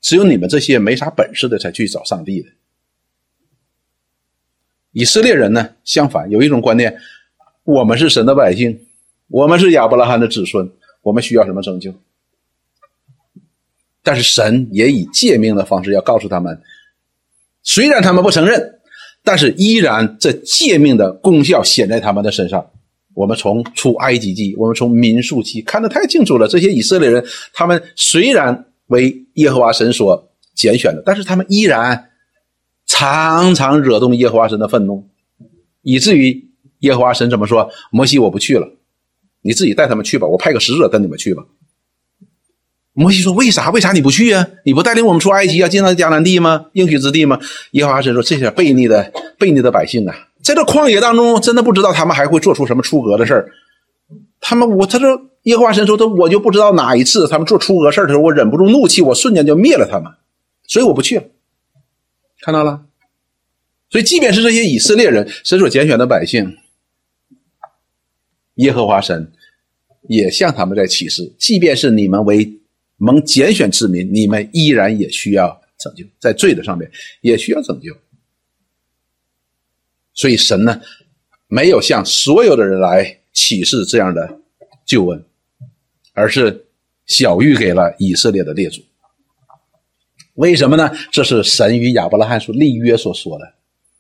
[0.02, 2.50] 只有你们这些没啥本事的才去找上帝的。
[4.92, 7.00] 以色列人呢，相反有一种观念：
[7.64, 8.86] 我们是神的百姓，
[9.28, 10.70] 我们是亚伯拉罕的子孙，
[11.02, 11.96] 我们需要什么拯救？”
[14.04, 16.62] 但是神也以诫命的方式要告诉他们，
[17.64, 18.82] 虽然他们不承认，
[19.24, 22.70] 但是依然这诫命的功效显在他们的身上。
[23.14, 26.48] 我们从出埃及记，我们从民数记看得太清楚了。
[26.48, 32.10] 这些以色列人，他们虽然为耶和华神所拣选的，但是他们依然
[32.86, 35.08] 常常惹动耶和华神的愤怒，
[35.82, 36.50] 以至于
[36.80, 38.68] 耶和华神怎么说：“摩西，我不去了，
[39.42, 41.46] 你自己带他们去吧，我派个使者跟你们去吧。”
[42.96, 43.72] 摩西说：“为啥？
[43.72, 44.48] 为啥你不去呀？
[44.66, 46.66] 你不带领我们出埃及啊，进到迦南地吗？
[46.74, 47.40] 应许之地吗？”
[47.72, 53.52] 耶和华神说：“这些悖逆的、悖逆的百姓啊，在这旷野当中，真的不知道他们还会做出什么出格的事。
[54.42, 60.12] 他们，我他说，耶和华神说，他我就不知道哪一次他们做出格事的时候，我忍不住怒气，我瞬间就灭了他们，
[60.68, 61.24] 所以我不去了。
[62.42, 62.86] 看到了？
[63.90, 66.58] 所以，即便是这些以色列人，神所拣选的百姓，
[68.56, 69.32] 耶和华神
[70.10, 72.60] 也向他们在启示，即便是你们为。”
[72.98, 76.90] 蒙拣选之民，你们依然也需要拯救，在罪的上面
[77.20, 77.92] 也需要拯救。
[80.14, 80.80] 所以神呢，
[81.48, 84.40] 没有向所有的人来启示这样的
[84.86, 85.24] 救恩，
[86.14, 86.66] 而是
[87.06, 88.82] 小玉给了以色列的列祖。
[90.36, 90.92] 为什么呢？
[91.12, 93.46] 这是神与亚伯拉罕所立约所说的，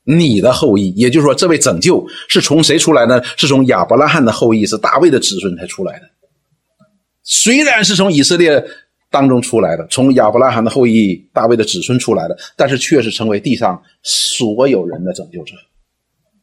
[0.03, 3.21] 你的后裔，也就是说，这位拯救是从谁出来呢？
[3.37, 6.09] 是从亚伯拉罕的后裔，是大卫的子孙才出来的。
[7.23, 8.63] 虽然是从以色列。
[9.13, 15.53] 当中出来的，从亚伯拉罕的后裔、大卫的子孙出来的，但是却是成为地上所有人的拯救者，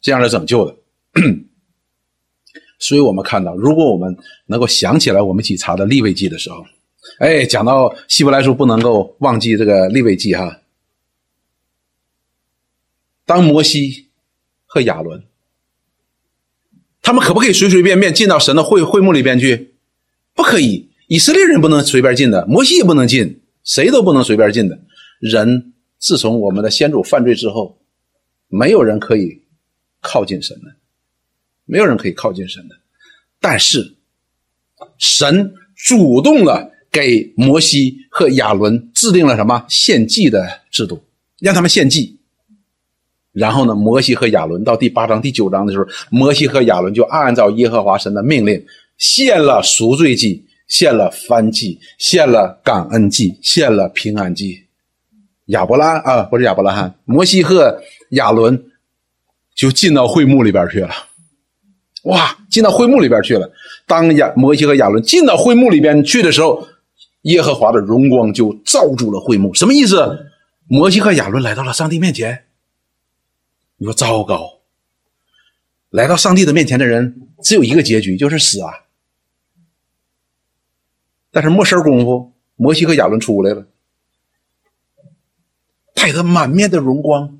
[0.00, 0.76] 这样的拯救的。
[2.78, 6.64] 所以我们看到，如果我们能够想起来我们一起查的立位记的时候，
[7.18, 10.60] 哎，讲到希伯来书，不能够忘记这个立位记哈。
[13.26, 14.08] 当摩西
[14.64, 15.22] 和亚伦，
[17.02, 19.74] 他们可不可以随随便便进到神的会会幕里边去？
[20.34, 20.88] 不可以。
[21.08, 24.78] 以色列人不能随便进的，摩西也不能进，谁都不能随便进的。
[25.20, 27.78] 人自从我们的先祖犯罪之后，
[28.48, 29.39] 没有人可以
[30.00, 30.74] 靠近神的，
[31.64, 32.76] 没有人可以靠近神的。
[33.40, 33.94] 但是，
[34.98, 41.02] 神主动的给摩西和亚伦制定了什么献祭的制度，
[41.38, 42.18] 让他们献祭。
[43.32, 48.64] 然后呢，摩西和亚伦到第八章、第九章的时候，摩西和亚伦就按照耶和华神的命令。
[48.98, 54.62] 献了赎罪祭，献了燔祭，献了感恩祭，献了平安祭。
[55.46, 57.80] 亚伯拉啊，不是亚伯拉罕，摩西和
[58.10, 58.62] 亚伦
[59.60, 60.90] 就进到会幕里边去了。
[62.04, 63.52] 哇，进到会幕里边去了。
[63.86, 66.66] 当亚摩西和亚伦进到会幕里边去的时候，
[67.22, 69.52] 耶和华的荣光就罩住了会幕。
[69.52, 70.28] 什么意思？
[70.66, 72.46] 摩西和亚伦来到了上帝面前。
[73.76, 74.60] 你说糟糕，
[75.90, 78.72] 来到上帝的面前的人只有一个结局，就是死啊。
[81.30, 83.66] 但是没事功夫，摩西和亚伦出来了。
[85.92, 87.39] 带着满面的荣光，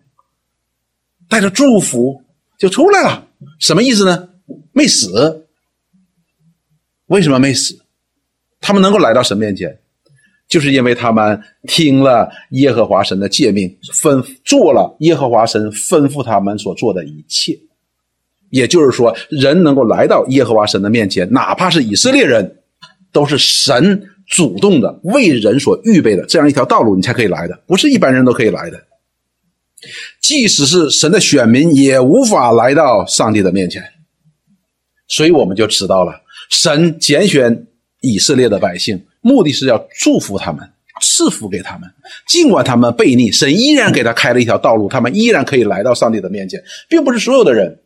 [1.30, 2.22] 带着祝福
[2.58, 3.26] 就出来了。
[3.58, 4.28] 什么意思呢？
[4.72, 5.46] 没死。
[7.06, 7.78] 为什么没死？
[8.60, 9.80] 他们能够来到神面前，
[10.46, 17.58] 就是因为他们听了耶和华神的诫命，吩做了耶和华神吩咐他们所做的一切。
[18.50, 22.58] 也就是说，人能够来到耶和华神的面前，哪怕是以色列人，
[23.12, 24.02] 都是神。
[24.30, 28.80] 主动的为人所预备的这样一条道路，你才可以来的，不是一般人都可以来的。
[30.20, 33.82] 即使是神的选民，也无法来到上帝的面前。
[35.08, 36.12] 所以我们就知道了，
[36.50, 37.66] 神拣选
[38.00, 40.70] 以色列的百姓，目的是要祝福他们，
[41.00, 41.90] 赐福给他们。
[42.28, 47.80] 尽管他们悖逆，神依然给他开了一条道路，他们依然可以来到上帝的面前，并不是所有的人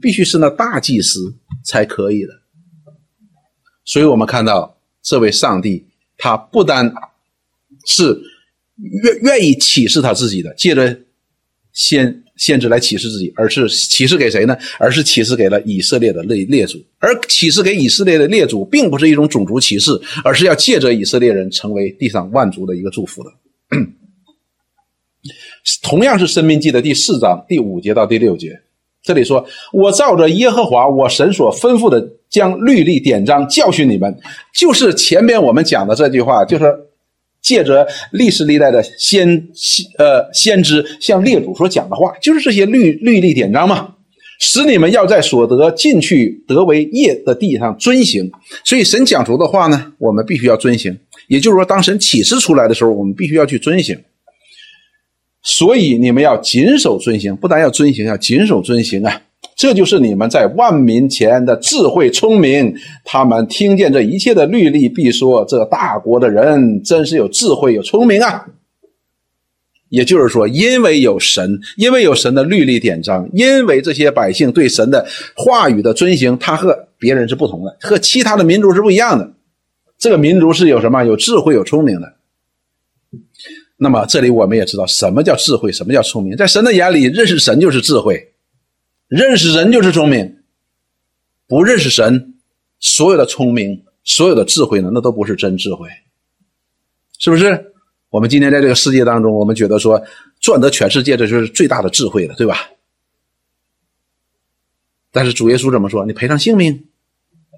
[0.00, 1.34] 必须是那大祭司
[1.64, 2.28] 才可以的。
[3.84, 4.76] 所以我们看到。
[5.00, 5.86] 这位上帝，
[6.18, 6.92] 他不单
[7.86, 8.20] 是
[9.02, 10.96] 愿愿意启示他自己的，借着
[11.72, 14.56] 先先知来启示自己，而是启示给谁呢？
[14.78, 16.78] 而是启示给了以色列的列列祖。
[16.98, 19.90] 而启示给以色列的列祖，并不是一种种族歧视，
[20.24, 23.30] 而是要借着以色列人成为地上万族的一个祝福的。
[25.82, 28.60] 同样是《生命记》的第四章第五节到第六节。
[29.02, 34.16] 这里说：“我照着耶和华我神所吩咐的，将律例典章教训你们，
[34.54, 36.64] 就是前边我们讲的这句话，就是
[37.42, 39.48] 借着历史历代的先
[39.98, 43.94] 呃先知向列祖所讲的话，就是这些律律例典章嘛，
[44.40, 48.30] 使你们要在所得进去得为业的地上遵行。
[48.64, 50.98] 所以神讲出的话呢，我们必须要遵行。
[51.28, 53.98] 也就是说，当神启示出来的时候，我们必须要去遵行。”
[55.40, 59.22] 所以你们要谨守遵行，不但要遵行，要谨守遵行啊！
[59.58, 62.72] 这就是你们在万民前的智慧聪明。
[63.04, 68.46] 他们听见这一切的律例，必说：这大国的人真是有智慧、有聪明啊！
[69.88, 75.04] 也就是说，因为有神，因为有神的律例典章，因为这些百姓对神的
[75.34, 79.28] 话语的遵行，他和别人是不同的，和其他的民族是不一样的。
[79.98, 81.02] 这个民族是有什么？
[81.02, 82.14] 有智慧、有聪明的。
[83.76, 86.36] 那么这里我们也知道什么叫智慧，什么叫聪明。
[86.36, 88.27] 在神的眼里，认识神就是智慧，
[89.08, 90.36] 认识人就是聪明。
[91.46, 92.34] 不认识神，
[92.78, 95.88] 所有的聪明，所有的智慧呢，那都不是真智慧，
[97.18, 97.72] 是不是？
[98.10, 100.02] 我们今天在这个世界当中，我们觉得说
[100.40, 102.68] 赚得全世界，这就是最大的智慧了，对吧？
[105.10, 106.04] 但是主耶稣怎么说？
[106.04, 106.86] 你赔上性命，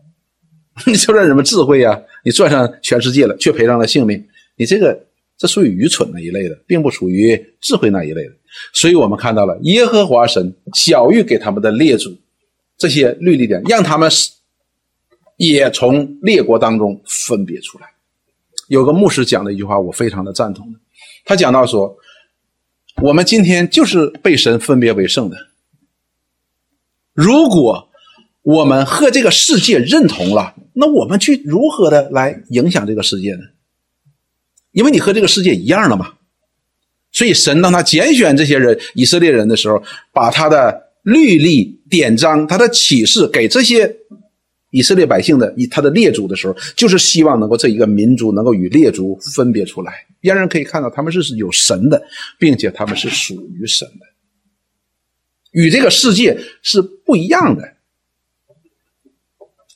[0.86, 2.00] 你说这什么智慧呀？
[2.24, 5.06] 你赚上全世界了，却赔上了性命，你这个。
[5.40, 8.32] 这属于愚蠢那一类的，并不属于智慧那一类的。
[8.74, 12.14] 所以我们看到了耶和华神小玉给他们的列祖
[12.76, 14.10] 这些律例典，让他们
[15.38, 17.86] 也从列国当中分别出来。
[18.68, 20.74] 有个牧师讲的一句话，我非常的赞同。
[21.24, 21.96] 他讲到说，
[23.02, 25.38] 我们今天就是被神分别为圣的。
[27.14, 27.88] 如果
[28.42, 33.40] 我们和这个世界认同了，那我们去如何的来影响这个世界呢？
[34.72, 36.12] 因为你和这个世界一样了嘛，
[37.12, 43.96] 所以神当他拣选这些人以色列人的时候，把他的律例典章、他的启示给这些
[44.70, 52.00] 以色列百姓的以他的列祖的时候，就是希望能够这一个民族能够与列祖分别出来，让人可以看到他们是有神的，
[52.38, 54.06] 并且他们是属于神的，
[55.50, 57.74] 与这个世界是不一样的。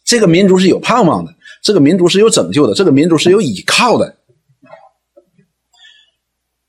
[0.04, 4.18] 这个民族是有盼望的，这个民族是有拯救的，这个民族是有依靠的。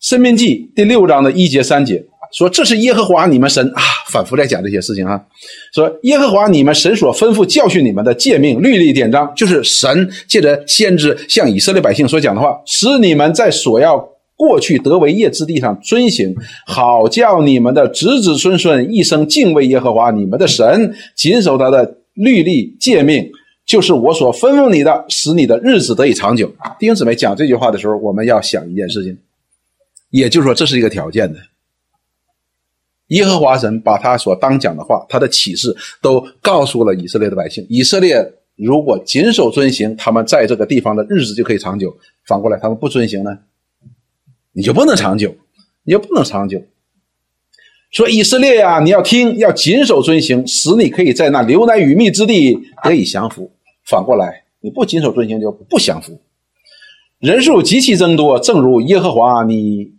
[0.06, 3.82] 申命记第六章的一节三节说：“这是耶和华你们神啊，
[4.12, 5.20] 反复在讲这些事情啊。
[5.74, 13.98] 说耶和华你们神所吩咐教训你们的诫命、律例、典章，就是神借着先知向以色列百姓所讲的话，使你们在所要
[14.36, 16.36] 过去得为业之地上遵行，
[16.68, 23.28] 好叫你们的子子孙孙一生敬畏耶和华你们的神，谨守他的律例诫命，
[23.66, 29.18] 就是我所吩咐你的，使你的日子得以长久。”弟兄姊妹讲这句话的时候，我们要想一件事情。
[30.16, 31.40] 也就是说，这是一个条件的。
[33.08, 37.66] 耶和华神把他所当讲的话，他的启示都告诉了以色列的百姓。
[37.70, 41.90] 以色列如果谨守遵行，他们在这个地方的日子就可以长久；
[42.26, 43.38] 反过来，他们不遵行呢，
[44.54, 45.36] 你就不能长久，
[45.84, 46.64] 你就不能长久。
[47.92, 53.52] 说以色列呀，你要听，要谨守遵行，使你可以在那流奶与蜜之地得以降服。
[53.86, 56.20] 反过来，你不谨守遵行，就不降服。
[57.20, 59.95] 人数极其增多，正如耶和华你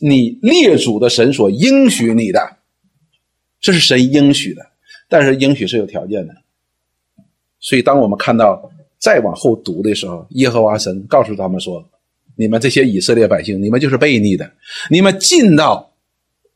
[0.00, 2.56] 你列祖的神所应许你的，
[3.60, 4.64] 这是神应许的，
[5.08, 6.34] 但是应许是有条件的。
[7.58, 11.84] 所以，当我们看到再往后读的时候，耶和华神告诉他们说
[12.36, 14.50] ：“你们这些以色列百姓，你们就是悖逆的。
[14.90, 15.92] 你们进到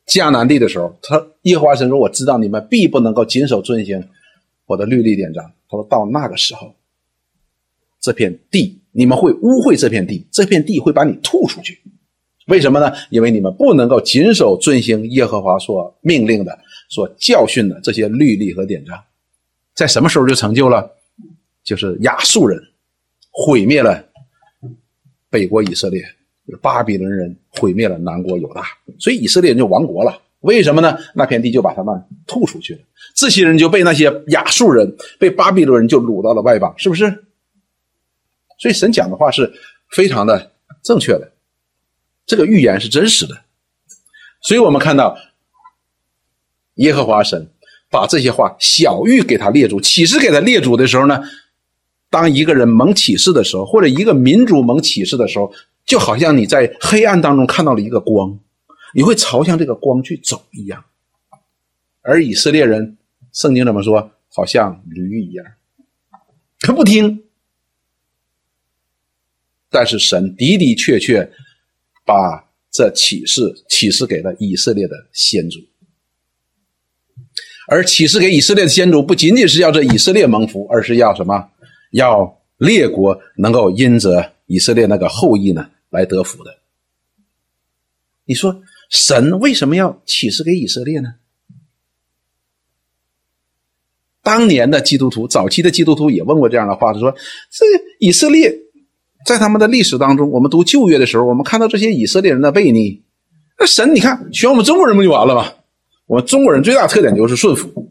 [0.07, 4.03] 迦南地的时候，他耶和华神说：我知道你们必不能够谨守遵行
[4.66, 5.45] 我的律例典章。
[5.68, 6.74] 他说到那个时候，
[8.01, 11.83] 这片地。”你们会污秽这片地，这片地会把你吐出去。
[12.47, 12.93] 为什么呢？
[13.11, 18.97] 因为你们不能够谨守遵行耶和华所命令的、所教训的这些律例和典章。
[19.75, 20.91] 在什么时候就成就了？
[21.65, 22.63] 就是亚述人
[23.33, 24.03] 毁灭了
[25.29, 26.03] 北国以色列，
[26.63, 28.63] 巴比伦人毁灭了南国犹大，
[29.01, 30.23] 所以以色列人就亡国了。
[30.41, 30.97] 为什么呢？
[31.13, 32.81] 那片地就把他们吐出去了，
[33.17, 37.11] 这些人就被那些亚述人、被巴比伦人就掳到了外邦，是不是？
[38.59, 39.53] 所以神讲的话是
[39.91, 40.53] 非常的
[40.85, 41.33] 正确的，
[42.27, 43.45] 这个预言是真实的。
[44.43, 45.16] 所以我们看到
[46.74, 47.51] 耶和华神
[47.89, 51.22] 把这些话小玉给他列祖，启示给他列祖的时候呢，
[52.11, 55.53] 当一个人蒙启示的时候，或者一个民族蒙启示的时候，
[55.85, 58.39] 就好像你在黑暗当中看到了一个光，
[58.93, 60.85] 你会朝向这个光去走一样。
[62.03, 62.99] 而以色列人，
[63.33, 64.11] 圣经怎么说？
[64.29, 65.47] 好像驴一样，
[66.61, 67.24] 他不听。
[69.70, 71.33] 但是神的的确确
[72.07, 75.59] 把这启示启示给了以色列的先祖，
[77.67, 81.51] 而启示给以色列的先祖不仅仅是要这以色列蒙福，而是要什么？
[81.91, 86.59] 要列国能够因着以色列那个后裔呢来得福的。
[88.25, 91.15] 你说神为什么要启示给以色列呢？
[94.23, 97.11] 当年的基督徒，早期的基督徒也问过这样的话，他说
[97.51, 97.65] ：“这
[97.99, 98.63] 以色列。”
[99.27, 103.03] 在他们的历史当中，我们读旧约的时候，我们看到这些以色列人的悖逆。
[103.59, 105.47] 那神，你看选我们中国人不就完了吗？
[106.07, 107.68] 我们中国人最大特点就是顺服。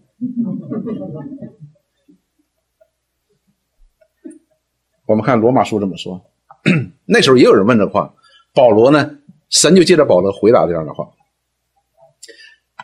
[5.06, 6.22] 我们看罗马书这么说，
[7.06, 8.14] 那时候也有人问这话，
[8.54, 9.18] 保罗呢，
[9.50, 11.06] 神就借着保罗回答这样的话。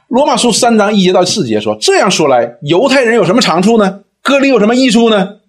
[0.10, 4.04] 罗马书三章一节到四节说：“这样说来，犹太人有什么长处呢？
[4.22, 5.40] 割礼有什么益处呢？”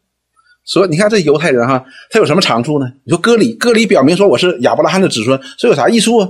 [0.64, 2.86] 说，你看这犹太人哈，他有什么长处呢？
[3.04, 6.28] 你说割礼，割礼表明说我是亚伯拉罕的子孙，所以有啥益处啊？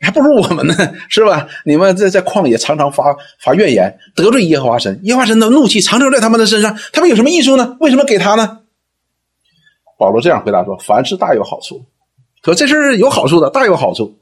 [0.00, 0.74] 还不如我们呢，
[1.08, 1.48] 是吧？
[1.64, 3.04] 你们在在旷野常常发
[3.40, 7.76] 发怨言，得罪耶和华神，耶和华神的怒气常常在他们的身上，他们有什么益处呢？
[7.80, 8.60] 为什么给他呢？
[9.98, 11.84] 保罗这样回答说：凡事大有好处。
[12.44, 14.20] 说这事有好处的，大有好处。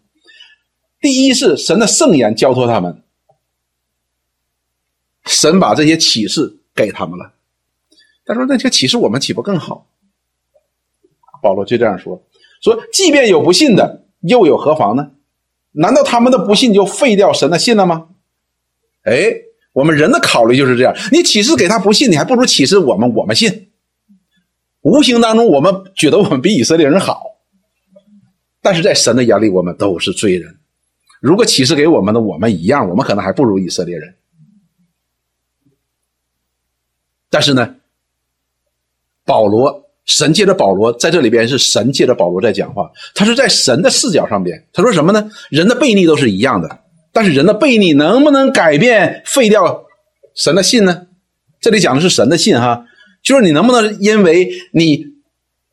[1.01, 3.03] 第一是神的圣言交托他们，
[5.27, 7.33] 神把这些启示给他们了。
[8.25, 9.89] 他说：“那些启示我们岂不更好？”
[11.43, 12.23] 保罗就这样说
[12.63, 15.11] ：“说即便有不信的，又有何妨呢？
[15.73, 18.11] 难道他们的不信就废掉神的信了吗？”
[19.03, 19.33] 哎，
[19.73, 23.73] 我们人的考虑就是这样：你启示给他不信，你还不如启示我们，我们信。
[24.83, 27.39] 无形当中，我们觉得我们比以色列人好，
[28.61, 30.59] 但是在神的眼里，我们都是罪人。
[31.21, 34.15] 如果启示给我们的，我们一样，我们可能还不如以色列人。
[37.29, 37.77] 但是呢？
[39.25, 45.31] 保罗，神借着保罗在这里边是神借着保罗在讲话，他是在神的视角上边，他说什么呢？
[45.51, 46.81] 人的悖逆都是一样的，
[47.13, 49.85] 但是人的悖逆能不能改变废掉
[50.35, 51.07] 神的信呢？
[51.61, 52.85] 这里讲的是神的信哈，
[53.23, 55.07] 就是你能不能因为你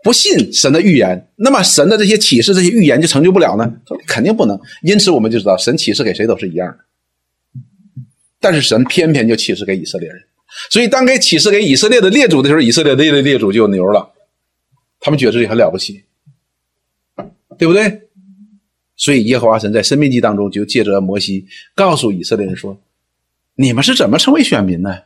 [0.04, 3.74] 不信神的预言，那么神的这些启示、这些预言就成就不了呢？
[4.06, 4.60] 肯定不能。
[4.84, 6.78] 因此我们就知道，神启示给谁都是一样的，
[8.40, 10.22] 但是神偏偏就启示给以色列人。
[10.70, 14.12] 所以，当给启示给以色列的列祖的时候，以色列列的列祖就牛了，
[15.00, 16.04] 他们觉得自己很了不起，
[17.58, 18.10] 对不对？
[18.96, 22.78] 所以，耶和华神在生命记当中就借着摩西告诉以色列人说
[23.56, 25.04] ：“你们是怎么成为选民呢？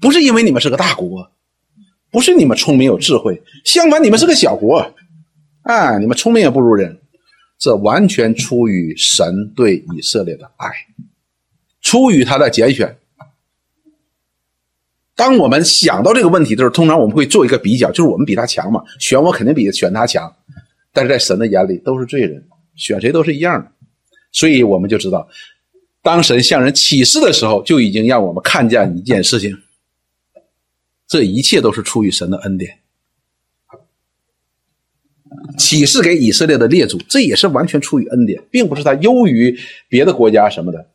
[0.00, 1.30] 不是因为你们是个大国，
[2.10, 4.94] 不是你们聪明有智慧，相反，你们是个小国，
[5.62, 6.98] 啊，你们聪明也不如人，
[7.58, 10.68] 这完全出于神对以色列的爱。”
[11.80, 12.98] 出于他的拣选，
[15.16, 20.30] 当我们想到这个问题的时候，通常我们会做一个比较，就是我们比他强嘛，选我肯定比选他强，
[20.92, 23.72] 但是在神的眼里都是罪人，选谁都是一样的。
[24.30, 25.26] 所以我们就知道，
[26.02, 29.56] 当神向人启示的时候，就已经让我们看见一件事情：
[31.08, 32.78] 这一切都是出于神的恩典。
[35.56, 39.58] 启示给以色列的列祖，这也是完全出于恩典，并不是他优于
[39.88, 40.86] 别的国家什么的。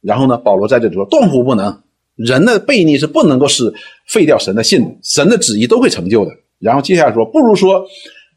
[0.00, 1.82] 然后呢，保罗在这里说，断乎不能，
[2.18, 3.72] 人的悖逆是不能够使
[4.08, 6.32] 废掉神的信，神的旨意都会成就的。
[6.58, 7.86] 然后接下来说，不如说，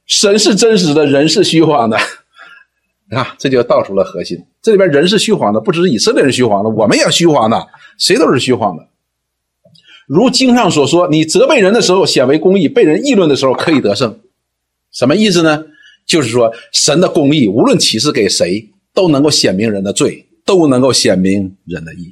[0.05, 1.97] 神是真实的，人是虚谎的。
[3.09, 4.37] 啊，这就道出了核心。
[4.61, 7.67] 这里边人是虚谎的，不只是以色列人虚谎的，我们也虚谎的，
[7.97, 8.87] 谁都是虚谎的。
[10.07, 14.19] 如经上所说，你责备人的时候显为公义，被人议论的时候可以得胜。
[14.91, 15.65] 什么意思呢？
[16.05, 22.11] 就是说，神的公义无论启示给谁，都能够显明人的罪，都能够显明人的义。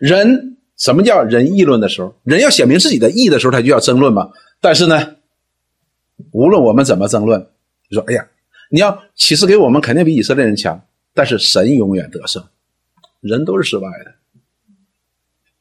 [0.00, 2.14] 人什么叫人议论的时候？
[2.24, 4.30] 人要显明自己的义的时候，他就要争论嘛。
[4.60, 5.16] 但是呢，
[6.32, 7.46] 无论我们怎么争论，
[7.90, 8.26] 说哎呀，
[8.70, 10.82] 你要启示给我们，肯定比以色列人强。
[11.14, 12.44] 但是神永远得胜，
[13.20, 14.14] 人都是失败的。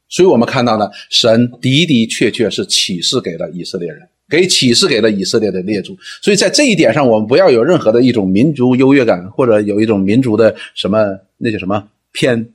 [0.09, 4.07] 所以我们看到呢，神的的确确是启示给了以色列人。
[4.27, 12.49] 给启示给了以色列的列祖，所以在这一点上，我们不要有任何的一种民族优越感，或者有一种民族的什么那叫什么偏，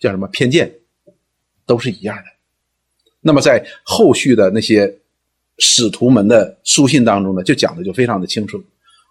[0.00, 0.74] 叫什么偏见，
[1.66, 2.24] 都是一样的。
[3.20, 4.98] 那么在后续的那些
[5.58, 8.62] 使徒们的书信当中呢，就讲的就非常的清楚，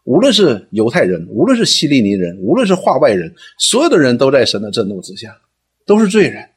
[0.03, 5.37] 无论是犹太人，无论是希利尼人，无论是化外人，所有的人都在神的震怒之下，
[5.85, 6.49] 都是罪人。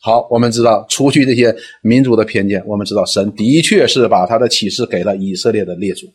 [0.00, 6.12] 好，我们知道，除去这些民族的偏见，我们知道神的确是把他的启示给了以色列的列祖，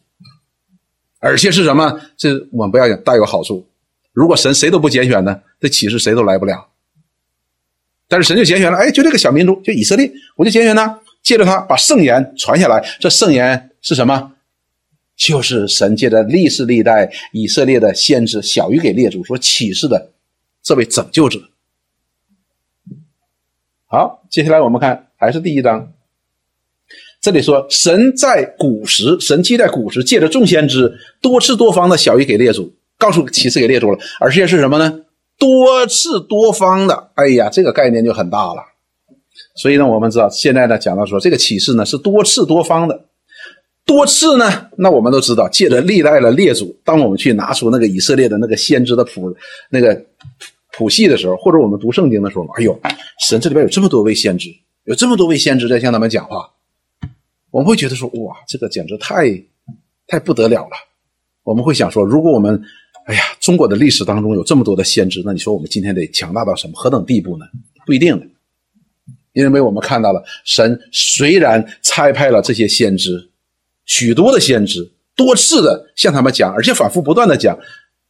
[1.19, 2.01] 而且是什么？
[2.17, 3.65] 这我们不要讲，大有好处。
[4.13, 6.70] 如果神谁都不拣选呢，这启示谁都来不了。
[8.11, 12.85] 但是神就拣选了，哎，就这个小民族，就以色列，我就拣选他，借着他把圣言传下来。
[12.99, 14.33] 这圣言是什么？
[15.15, 20.11] 就是神借着历世历代以色列的先知小于给列祖所启示的
[20.61, 21.39] 这位拯救者。
[23.87, 25.93] 好，接下来我们看还是第一章。
[27.21, 35.01] 这里说，神在古时，神既在古时借着众先知多次多方的小谕给列祖，告诉启示给列祖了，而且是什么呢？
[35.41, 37.09] 多次多方的。
[37.15, 38.61] 哎呀，这个概念就很大了。
[39.55, 43.05] 所以呢，我们知道现在呢讲到说这个启示呢是多次多方的，
[43.85, 49.35] 多次呢，那我们都知道借着历代的列祖，当我们去拿出那个以色列的那个先知的谱，
[49.71, 50.05] 那个。
[50.73, 52.79] 谱系的时候，或者我们读圣经的时候，哎呦，
[53.19, 54.49] 神这里边有这么多位先知，
[54.85, 56.49] 有这么多位先知在向他们讲话，
[57.51, 59.25] 我们会觉得说，哇，这个简直太
[60.07, 60.71] 太不得了了。
[61.43, 62.63] 我们会想说，如果我们，
[63.05, 67.45] 哎呀，中国的历史当中有这么多的先知，那你说我们今天得强大到什么何等地步呢？
[67.85, 68.25] 不一定的，
[69.33, 73.29] 因为我们看到了神虽然差派了这些先知，
[73.85, 77.57] 许多的先知多次的向他们讲，而且反复不断的讲。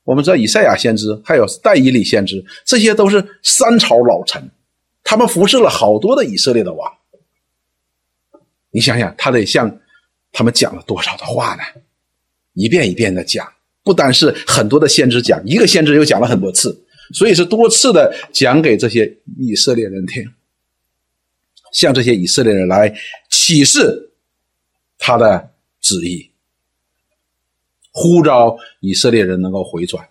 [0.03, 4.49] 我们知道以赛亚先知，还有戴伊里先知，这些都是三朝老臣，
[5.03, 6.91] 他们服侍了好多的以色列的王。
[8.71, 9.79] 你想想，他得向
[10.31, 11.61] 他们讲了多少的话呢？
[12.53, 13.47] 一遍一遍的讲，
[13.83, 20.23] 不单是很多的先知讲，一个先知又讲了很多次，所以是多次的讲给这些以色列人听，
[21.73, 22.93] 向这些以色列人来
[23.29, 24.11] 启示
[24.97, 26.29] 他的旨意。
[27.93, 30.07] 呼召以色列人能够回转，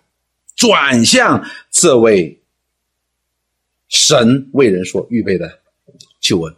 [0.55, 2.39] 转向这位
[3.87, 5.59] 神为人所预备的
[6.19, 6.55] 救恩。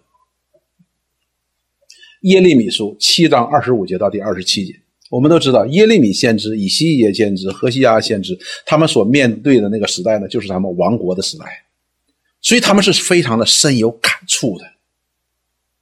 [2.24, 4.82] 耶利米书七章二十五节到第二十七节，
[5.14, 8.36] 我们都知道耶利米先知、以西耶先知、何西阿先知，
[8.66, 11.45] 他们所面对的那个时代呢，就是他们亡国的时代，
[12.41, 14.66] 所以他们是非常的深有感触的，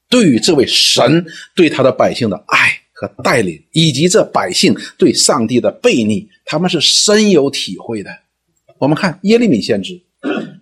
[0.10, 1.26] 对于这位神
[1.56, 2.78] 对他的百姓的爱。
[2.94, 8.12] 和带领，以及这百姓对上帝的背逆，他们是深有体会的。
[8.78, 10.00] 我们看耶利米先知，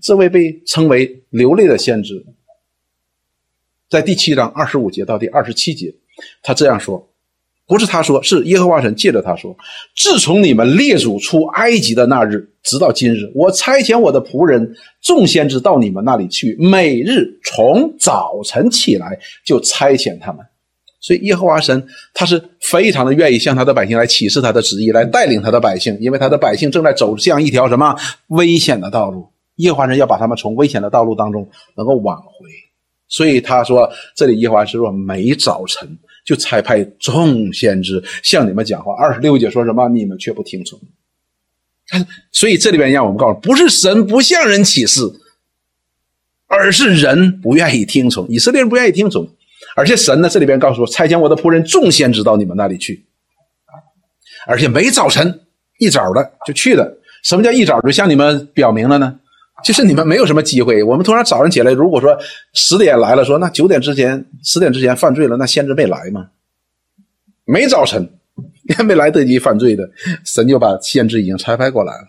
[0.02, 2.26] 这位被称为流泪的先知，
[3.90, 5.94] 在第七章二十五节到第二十七节，
[6.42, 7.12] 他这样说：
[7.70, 9.56] 不是他说，是耶和华神借着他说。
[9.96, 20.44] 自从你们列祖出埃及的那日，直到今日，我差遣我的仆人众先知到你们那里去，每日从早晨起来就差遣他们。
[21.00, 27.96] 所以耶和华神他是非常的愿意向他的百姓来启示他的旨意，来带领他的百姓，因为他的百姓正在走向一条什么
[28.30, 29.30] 危险的道路。
[29.58, 31.48] 耶和华神要把他们从危险的道路当中
[31.78, 32.26] 能够挽回。
[33.08, 35.88] 所以他说：“这里耶和华是说，每早晨
[36.26, 39.90] 就差派众先知向你们讲话。”二十六节说什么？
[39.90, 40.80] 你们却不听从。
[42.32, 45.02] 所以这里边让我们告诉，不是神不向人启示，
[46.48, 48.28] 而是人不愿意听从。
[48.28, 49.28] 以色列人不愿意听从。
[49.76, 53.06] 而且神呢，这里边告诉我，差遣我的仆人众先知到你们那里去，
[54.48, 55.42] 而且每早晨
[55.80, 56.98] 一早的就去的。
[57.24, 59.20] 什么叫一早就向你们表明了呢？
[59.64, 60.82] 就是你们没有什么机会。
[60.84, 62.18] 我们突然早上起来，如果说
[62.54, 66.30] 十点来了，说那九点之前、十点之前犯罪了，那先知没来吗？
[67.46, 68.10] 没早晨，
[68.76, 69.90] 还 没来得及犯罪的，
[70.26, 72.08] 神就把先知已经差派过来了。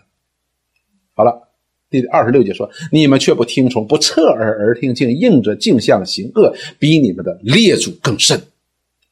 [1.13, 1.49] 好了，
[1.89, 8.41] 第二十六节说：你们却不听从，不侧耳而听，竟应着镜像行恶，比你们的列祖更甚。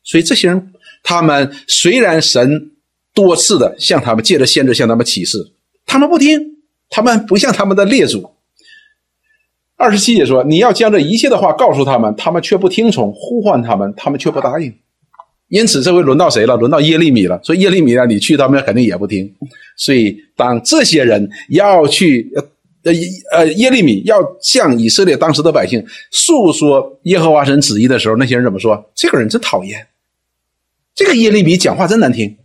[0.04, 0.74] 所以这些人，
[1.04, 2.72] 他们虽然神
[3.14, 5.52] 多次的向他们借着先知向他们启示，
[5.86, 6.59] 他们不听。
[6.90, 8.32] 他们不像他们的列祖。
[9.76, 14.76] 二十七节说：“你要将这一切的话告诉他们，他们却不听从；呼唤他们，他们却不答应。
[15.48, 16.58] 因此，这回轮到谁了？
[16.58, 17.40] 轮到耶利米了。
[17.44, 19.34] 说耶利米啊，你去，他们肯定也不听。
[19.78, 22.30] 所以，当这些人要去，
[22.84, 22.92] 呃
[23.32, 25.82] 呃，耶利米要向以色列当时的百姓
[26.12, 28.92] 诉说耶和华神旨意的时候，那些人怎么说？
[28.94, 29.88] 这个人真讨厌，
[30.94, 32.38] 这个耶利米讲话真难听，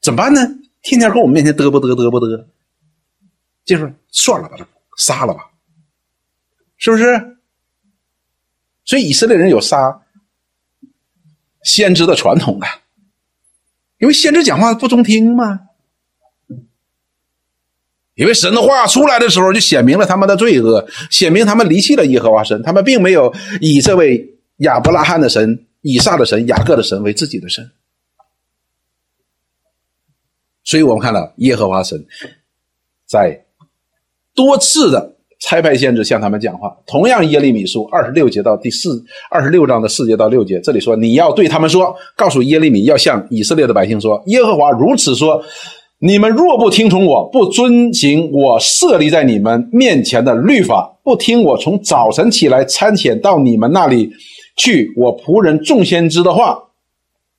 [0.00, 0.40] 怎么办呢？
[0.82, 2.46] 天天跟我们面前嘚啵嘚嘚啵嘚。”
[3.64, 4.56] 就是算了吧，
[4.96, 5.50] 杀了吧，
[6.76, 7.38] 是不是？
[8.84, 10.02] 所以以色列人有杀
[11.62, 12.66] 先知的传统的，
[13.98, 15.60] 因为先知讲话不中听嘛。
[18.14, 27.70] 因为神的话出来的时候，就显明了他们的罪恶，显明他们离弃了耶和华神，他们并没有以这位亚伯拉罕的神、以撒的神、雅各的神为自己的神。
[30.64, 32.04] 所以我们看到耶和华神
[33.06, 33.46] 在。
[34.34, 45.42] 多次的差派先知向他们讲话，同样耶利米书二十六节到第四二十六章的四节到六节，这里说你要对他们说，告诉耶利米要向以色列的百姓说，耶和华如此说：
[45.98, 54.12] 你们若不听从我，不遵行我设立在你们面前的律法，不听我从早晨起来参遣到你们那里
[54.56, 56.56] 去，我仆人众先知的话，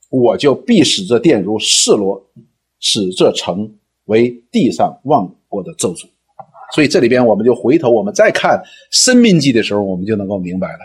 [0.10, 2.22] 我就必使这殿如示罗，
[2.82, 3.72] 使这城
[4.06, 6.06] 为地上万国的咒诅。
[6.74, 8.58] 所以这里边，我们就回头，我们再看
[8.90, 10.80] 《生命记》的时候，我们就能够明白了，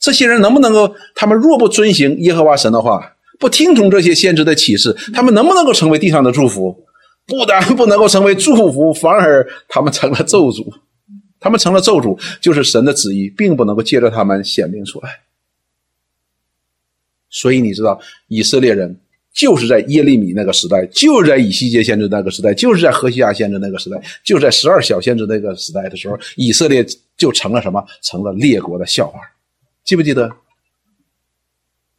[0.00, 6.74] 这些人能不能够，他们若不遵行耶和华神的话，不听从这些先知的启示，他们能不能够成为地上的祝福？
[7.26, 10.66] 不但不能够成为祝福，反而他们成了咒诅。
[11.38, 15.20] 他们成了咒诅，就是神的旨意，并不能够借着他们显明出来。
[17.28, 18.98] 所以你知道，以色列人。
[19.34, 27.84] 就是在耶利米那个时代，就是在以西结先知那个时代，就是在何西亚先知那个时代，就在十二小先知那个时代的时候，以色列就成了什么？
[28.00, 29.18] 成了列国的笑话。
[29.82, 30.30] 记不记得？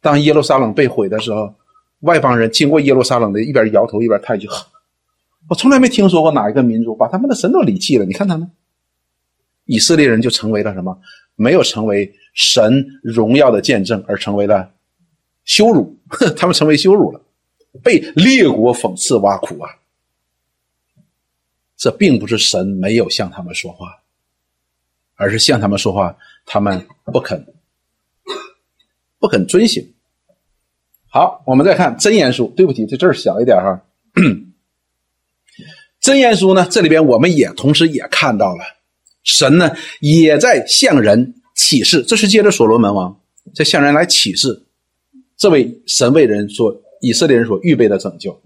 [0.00, 1.54] 当耶路撒冷被毁的时候，
[2.00, 4.48] 外邦人经过耶路撒冷的，一边摇头一边叹气
[5.50, 8.50] ：“我从来没听说过哪一个民族把他们的神都离弃了。”你看他们，
[9.66, 10.98] 以色列人就成为了什么？
[11.34, 14.70] 没有成为神荣耀的见证，而成为了
[15.44, 15.94] 羞辱。
[16.34, 17.20] 他们成为羞辱了。
[17.82, 19.70] 被列国讽刺挖苦啊！
[21.76, 24.02] 这并不是神没有向他们说话，
[25.14, 26.16] 而是向他们说话，
[26.46, 27.46] 他们不肯，
[29.18, 29.92] 不肯遵行。
[31.08, 32.52] 好，我们再看真言书。
[32.56, 33.82] 对不起，这字儿小一点哈。
[36.00, 38.64] 真言书呢，这里边我们也同时也看到了，
[39.22, 39.70] 神呢
[40.00, 42.02] 也在向人启示。
[42.02, 43.20] 这是接着所罗门王
[43.54, 44.64] 在向人来启示，
[45.36, 46.82] 这位神为人说。
[47.00, 48.38] 以色列人所预备的拯救，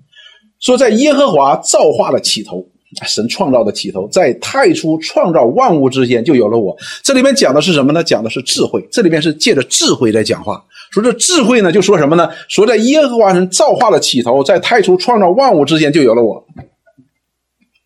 [0.60, 2.66] 说在耶和华造化的起头，
[3.06, 6.76] 神创造的起头，在太初创造万物之间就有了我。
[7.02, 8.02] 这里面讲的是什么呢？
[8.02, 8.84] 讲的是智慧。
[8.90, 10.64] 这里面是借着智慧在讲话。
[10.90, 12.28] 说这智慧呢，就说什么呢？
[12.48, 16.44] 说在耶和华神造化的起头，在太初创造万物之间就有了我。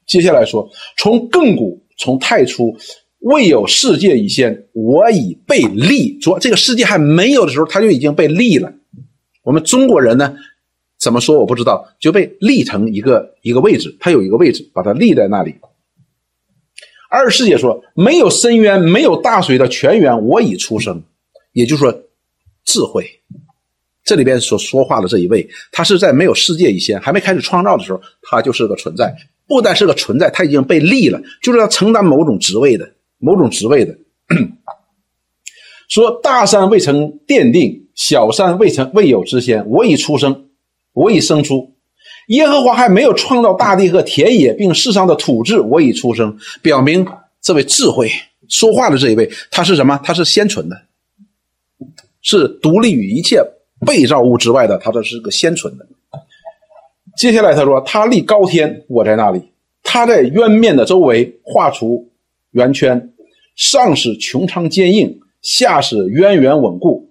[0.06, 2.74] 接下来说，从亘古，从太初，
[3.20, 6.18] 未有世界以先，我已被立。
[6.22, 8.72] 说这个世界还没有的时候，他就已经被立了。
[9.42, 10.34] 我们中国人呢？
[11.04, 15.54] 怎么说我不知道，就被立成一个一个位置，它有一个位置，把它立在那里。
[17.10, 21.02] 二师姐说没有深渊，没有大水的泉源，我已出生。
[21.52, 21.92] 也就是说，
[22.64, 23.04] 智慧
[24.02, 29.14] 这里边所说话的这一位，他是在没有世界以前，还没开始创造的时候，他就是个存在。
[29.46, 33.94] 不但是个存在，他已经被立了，就是要承担某种职位的，某种职位的。
[35.86, 40.43] 说大山未曾奠定，小山未曾未有之先，我已出生。
[40.94, 41.74] 我已生出，
[42.28, 47.06] 耶和华还没有创造大地和田野，并世上的土质，我已出生，表明
[47.42, 48.10] 这位智慧
[48.48, 50.00] 说话的这一位，他是什么？
[50.02, 50.80] 他是先存的，
[52.22, 53.42] 是独立于一切
[53.84, 55.86] 被造物之外的，他这是个先存的。
[57.16, 59.40] 接下来他说：“他立高天，我在那里；
[59.82, 62.08] 他在渊面的周围画出
[62.50, 63.12] 圆圈，
[63.54, 67.03] 上使穹苍坚硬，下使渊源稳固。”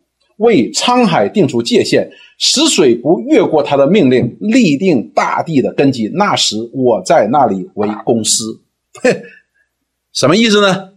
[0.44, 6.10] 为沧海定出界限，使水不越过他的命令，立定大地的根基。
[6.14, 8.62] 那时我在那里为公司。
[10.12, 10.92] 什么意思呢？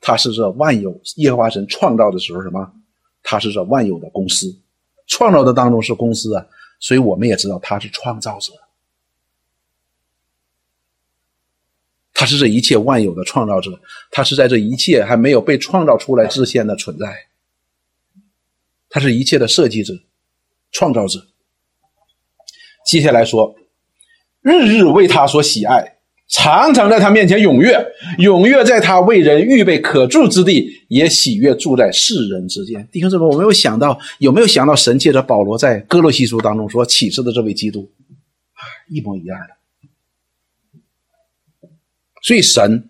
[0.00, 2.72] 他是这万有耶和华神创造的时候什么？
[3.22, 4.56] 他是这万有的公司，
[5.06, 6.46] 创造的当中是公司啊，
[6.78, 8.52] 所以我们也知道他是创造者，
[12.14, 13.80] 他是这一切万有的创造者，
[14.12, 17.25] 他是在这一切还没有被创造出来之前的存在，
[18.96, 19.92] 他是一切的设计者、
[20.72, 21.26] 创造者。
[22.86, 23.54] 接下来说，
[24.40, 25.98] 日日为他所喜爱。
[26.28, 27.78] 常常在他面前踊跃，
[28.18, 32.88] 踊跃在他为人预备可住之地，也喜悦住在世人之间。
[32.90, 37.92] 弟兄姊妹，我没有想到，有没有想到神借着保罗在哥罗西书当中所启示的这位基督，
[38.88, 41.68] 一模一样的。
[42.22, 42.88] 所以神，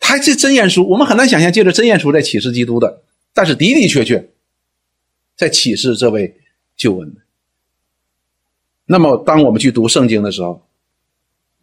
[0.00, 4.28] 他这真言书，我们很难想象借着真言书在启示基督的，但是的的确确，
[5.38, 6.34] 在启示这位
[6.76, 7.16] 救恩。
[8.84, 10.62] 那么，当我们去读圣经的时候，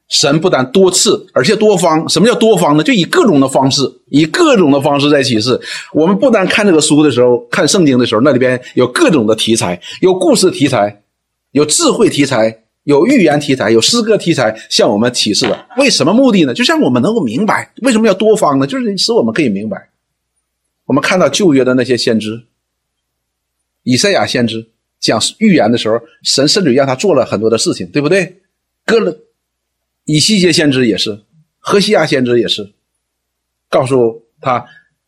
[0.07, 2.07] 神不但多次，而且多方。
[2.07, 2.83] 什么叫多方呢？
[2.83, 5.59] 就以各种的方式，以各种的方式在启示。
[5.91, 11.01] 我们不但看这个书的时候，看圣经的时候，那里边有各种的题材，有故事题材，
[11.51, 15.65] 有智慧题材，有寓言题材，有诗歌题材，向我们启示的。
[15.77, 16.53] 为什么目的呢？
[16.53, 18.67] 就让我们能够明白为什么要多方呢？
[18.67, 19.89] 就是使我们可以明白。
[20.85, 22.43] 我们看到旧约的那些先知，
[23.85, 24.67] 以赛亚先知
[24.99, 28.41] 讲预言的时候，神甚至让他做了很多的事情，对不对？
[28.85, 29.17] 割了。
[30.03, 31.21] 以西结先知也是，
[31.59, 32.73] 何西亚先知也是，
[33.69, 34.65] 告诉他：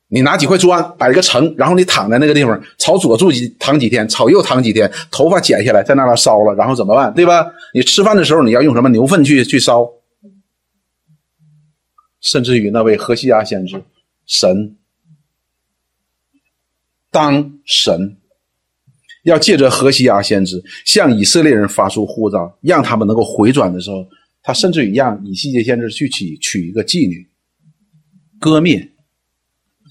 [0.07, 7.13] 你拿几块砖摆一个城，然后你躺在那个地方，朝左住几躺几天，朝右躺几天，头发剪下来在那儿烧了，然后怎么办？
[7.13, 7.51] 对吧？
[7.73, 9.88] 你吃饭的时候你要用什么牛粪去去烧？
[12.19, 13.84] 甚至于那位何西亚先知，
[14.25, 14.75] 神
[17.11, 18.17] 当神
[19.24, 24.07] 要借着何西亚先知向以色列人发出呼召，让他们能够回转的时候。
[24.43, 27.28] 他甚至于让以西结先知去娶娶一个妓女，
[28.39, 28.91] 割灭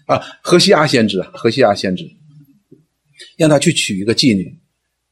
[0.07, 2.11] 啊，何西阿先知，何西阿先知，
[3.37, 4.59] 让他去娶一个妓女。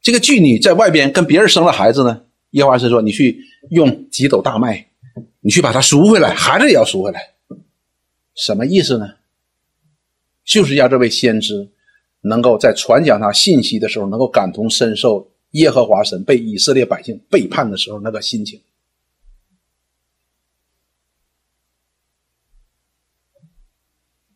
[0.00, 3.38] 这个妓女在外边跟别人生了孩子呢，耶和华神说：“你去
[3.70, 4.86] 用几斗大麦，
[5.40, 7.20] 你去把它赎回来，孩子也要赎回来。”
[8.34, 9.06] 什么意思呢？
[10.42, 11.70] 就是要这位先知
[12.24, 18.60] 能够在传讲他信息的时候，能够感同身受耶和华神被以色列百姓背叛的时候那个心情。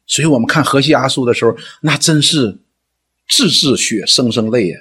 [0.07, 2.59] 所以我们看河西阿书的时候，那真是
[3.29, 4.81] 字字血，声声泪呀，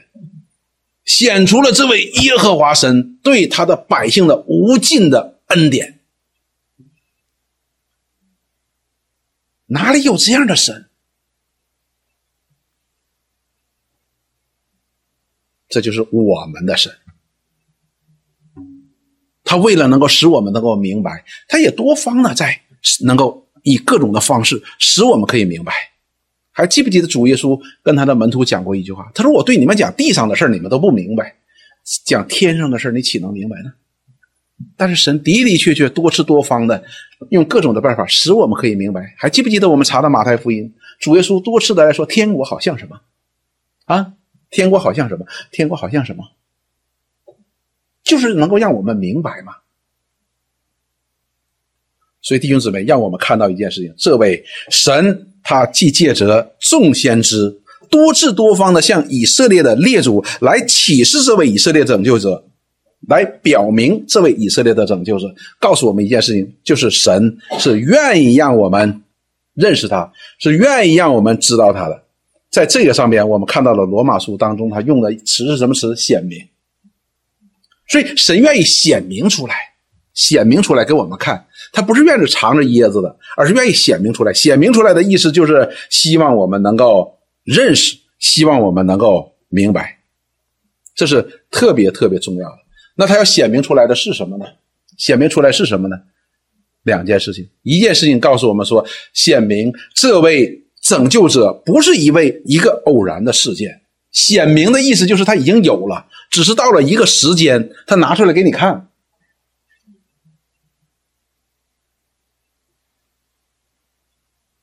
[1.05, 5.99] 显出了这位耶和华神对他的百姓的无尽的恩典。
[9.68, 10.89] 哪里有这样的神？
[15.70, 16.91] 这就是我们的神。
[19.43, 22.61] 他为了能够使我们能够明白，他也多方的在
[23.03, 23.43] 能够。
[23.63, 25.74] 以各种的方式使我们可以明白，
[26.53, 29.11] 还记不记得主耶稣跟他的门徒讲过一句话？
[29.13, 31.36] 他说：“我对你们讲地上的事你们都不明白，
[32.05, 33.74] 讲天上的事你岂能明白呢？”
[34.78, 36.82] 但是神的的确确多次多方的
[37.30, 39.13] 用各种的办法使我们可以明白。
[39.18, 40.74] 还记不记得我们查的马太福音？
[41.01, 43.01] 主耶稣多次的来说：“天国好像什么？
[43.84, 44.13] 啊，
[44.50, 45.26] 天国好像什么？
[45.52, 46.24] 天国好像什么？
[48.04, 49.53] 就是能够让我们明白嘛。”
[52.22, 57.57] 所以弟兄姊妹，让我们看到一件事情：这位神，他既借着众先知
[57.90, 62.44] 多次多方的向以色列的列祖来启示这位以色列拯救者，
[63.07, 69.03] 来表明这位以色列的拯救者，告诉我们一件事情，就是神是愿意让我们
[69.53, 72.03] 认识他，是愿意让我们知道他的。
[72.57, 75.95] 在这个上边，我们看到了罗马书当中他用的词是什么词？
[75.95, 76.43] 显明。
[77.88, 79.53] 所以神愿意显明出来，
[80.15, 81.45] 显明出来给我们看。
[81.71, 84.34] 他不是愿意藏着掖着的，而是愿意显明出来。
[84.34, 89.99] 显明出来的意思就是希望我们能够认识，希望我们能够明白，
[90.95, 92.57] 这是特别特别重要的。
[92.95, 94.47] 那他要显明出来的是什么呢？
[94.97, 95.95] 显明出来是什么呢？
[96.81, 97.47] 两件事情。
[97.61, 103.81] 一件事情告诉我们说，显明这位拯救者不是一位一个偶然的事件。
[104.09, 108.88] 显明的意思就是他已经有了，只是到了一个时间，他拿出来给你看。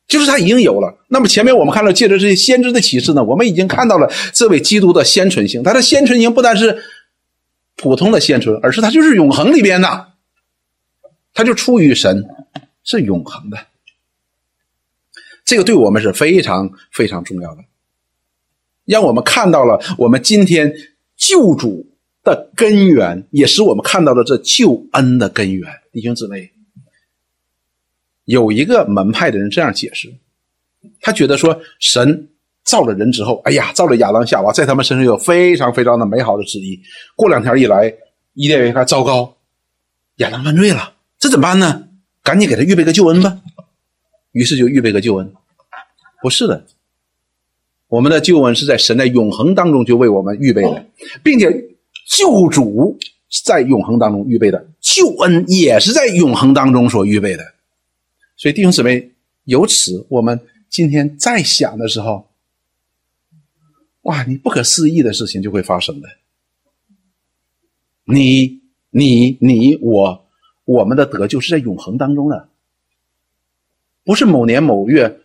[0.09, 0.97] 就是他已经有了。
[1.09, 5.63] 那么前面我们看到，借着这些先知的启示呢，我们已经看到了这位基督的先存性。
[5.63, 6.83] 他的先存性不单是
[7.77, 10.13] 普通的先存，而是他就是永恒里边的，
[11.35, 12.25] 他就出于神，
[12.83, 13.59] 是永恒的。
[15.45, 17.63] 这个对我们是非常非常重要的。
[18.85, 20.75] 让我们看到了我们今天
[21.17, 21.87] 救主
[22.23, 25.71] 的根源，也使我们看到了这救恩的根源。
[25.93, 26.51] 弟兄姊妹，
[28.25, 30.13] 有一个门派的人这样解释，
[31.01, 32.29] 他觉得说神
[32.63, 36.81] 造了人之后，哎呀，造了亚当夏娃，在他们身上有非常非常的美好的旨意。
[37.17, 37.95] 过两天一来，
[38.35, 39.37] 伊甸园一看，糟糕，
[40.17, 41.89] 亚当犯罪了，这怎么办呢？
[42.23, 43.41] 赶紧给他预备个救恩吧。
[44.35, 45.33] 于是就预备个救恩。
[46.21, 46.67] 不是的，
[47.87, 50.87] 我们的救恩是在神在永恒当中就为我们预备的，
[51.23, 51.47] 并且
[52.09, 52.99] 救主
[53.45, 57.55] 在永恒当中预备的救恩也是在永恒当中所预备的。
[58.37, 59.13] 所以弟兄姊妹，
[59.45, 62.27] 由此我们今天在想的时候，
[64.03, 66.09] 哇，你不可思议的事情就会发生的。
[68.07, 70.27] 你、你、你、我，
[70.65, 72.49] 我们的得救是在永恒当中的，
[74.05, 75.21] 不是某年某月。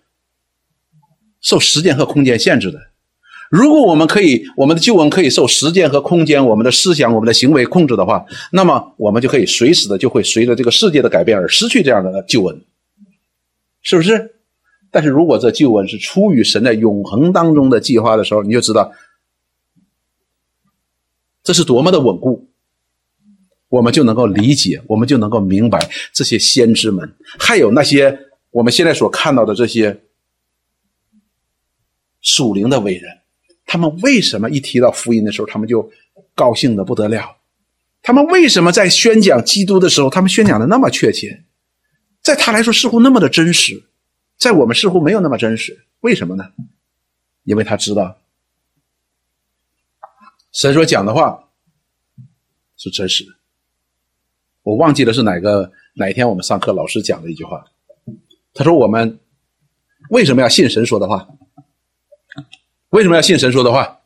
[1.42, 2.78] 受时间和空间限制的。
[3.50, 12.62] 如果我们可以，我们的救恩可以受时间和空间、我们的思想、我们的行为控制的话，那么我们就可以随时的就会随着这个世界的改变而失去这样的救恩，
[13.82, 14.36] 是不是？
[14.92, 18.92] 但是如果这救恩是出于神在永恒当中的计划的时候，你就知道
[21.42, 22.50] 这是多么的稳固，
[23.70, 28.20] 我们就能够理解，我们就能够明白这些先知们，还有那些
[28.52, 30.02] 我们现在所看到的这些。
[32.22, 33.20] 属灵的伟人，
[33.66, 35.90] 他们为什么一提到福音的时候，他们就
[36.36, 37.38] 高兴的不得了？
[38.02, 41.46] 他们为什么在宣讲基督的时候，他们宣讲的那么确切？
[42.22, 43.86] 在他来说似乎那么的真实，
[44.38, 45.86] 在我们似乎没有那么真实？
[46.02, 46.52] 为什么呢？
[47.44, 48.18] 因为他知道
[50.52, 51.48] 神所讲的话
[52.76, 53.32] 是真实的。
[54.64, 57.64] 我忘记了是哪个哪天我们上课老师讲的一句话，
[58.60, 59.18] 他说：“我们
[60.10, 61.30] 为什么要信神说的话？”
[62.92, 64.02] 为什么要信神说的话？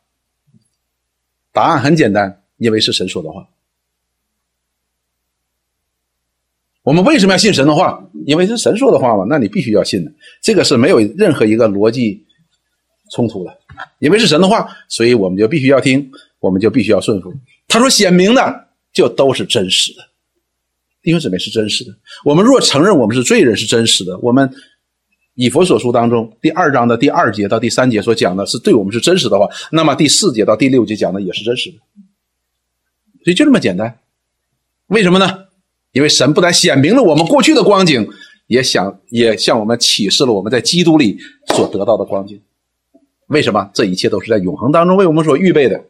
[1.50, 3.48] 答案很简单，因为是神说的话。
[6.84, 8.08] 我们为什么要信神的话？
[8.26, 12.24] 因为是神说的话嘛，那你必须要信的，这个是没有任何一个逻辑
[13.10, 13.58] 冲突的。
[13.98, 16.08] 因为是神的话，所以我们就必须要听，
[16.38, 17.34] 我们就必须要顺服。
[17.66, 20.08] 他说显明的就都是真实的，
[21.04, 21.94] 弟兄姊妹是真实的。
[22.24, 24.52] 我们若承认我们是罪人，是真实的，我们。
[25.36, 31.78] 以佛所书当中第二章的第二节到第三节所讲的是对我们是真实的话，那么第四节到第六节讲的也是真实的，
[33.24, 33.98] 所以就这么简单。
[34.86, 35.46] 为什么呢？
[35.90, 38.08] 因为神不但显明了我们过去的光景，
[38.46, 41.18] 也想也向我们启示了我们在基督里
[41.48, 42.40] 所得到的光景。
[43.26, 43.68] 为什么？
[43.74, 45.84] 这一切都是在永恒当中为我们所预备的。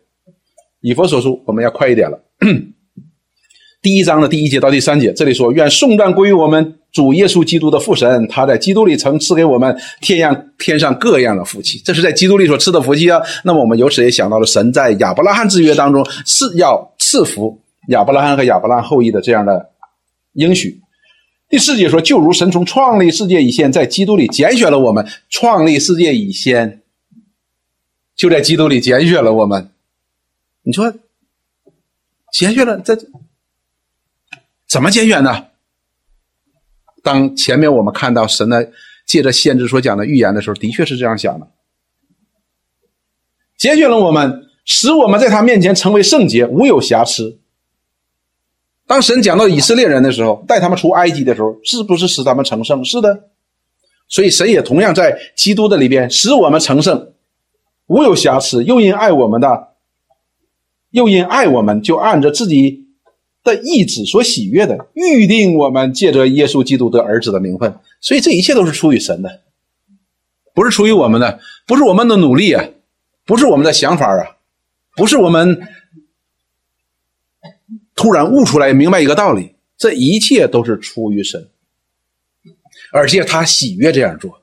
[0.81, 2.19] 以佛所书，我们要快一点了。
[3.85, 11.79] 第一章的第一节到第三节，这里说：“愿颂赞归于我们主耶稣基督的父神，他在基督里曾赐给我们天样天上各样的福气。
[11.85, 13.21] 这是在基督里所赐的福气啊。
[13.45, 19.69] 那么我们由此也想到了神在亚伯拉罕之约当中是要赐福亚伯拉罕和亚伯拉罕后裔的这样的
[20.33, 20.81] 应许。
[21.51, 26.81] 第四节说：就如神从创立世界以前，在基督里拣选了我们；创立世界以前，
[28.17, 29.69] 就在基督里拣选了我们。
[30.63, 30.91] 你说
[32.33, 32.97] 拣选了在。”
[34.75, 35.47] 怎么拣选呢？
[37.05, 38.73] 当前面我们看到神的
[39.07, 41.47] 借着先知所讲的预言的时候，的确是这样想的。
[43.57, 47.39] 拣选了我们，使我们在他面前成为圣洁，无有瑕疵。
[48.85, 52.85] 当神讲到以色列人的时候，带他们出埃及的时候，是不是使他们成圣？
[52.85, 53.29] 是的。
[54.09, 57.13] 所以神也同样在基督的里边使我们成圣，
[57.87, 58.65] 无有瑕疵。
[58.65, 59.69] 又因爱我们的，
[60.91, 62.83] 又因爱我们，就按着自己。
[63.45, 69.43] 的意志所喜悦的预定，我们借着耶稣基督的儿子的名分，所以这一切都是出于神的，
[70.55, 72.65] 不是出于我们的，不是我们的努力啊，
[73.27, 74.37] 不是我们的想法啊，
[74.97, 75.61] 不是我们
[77.95, 81.49] 突然悟出来明白一个道理，这一切都是出于神，
[82.93, 84.41] 而且他喜悦这样做。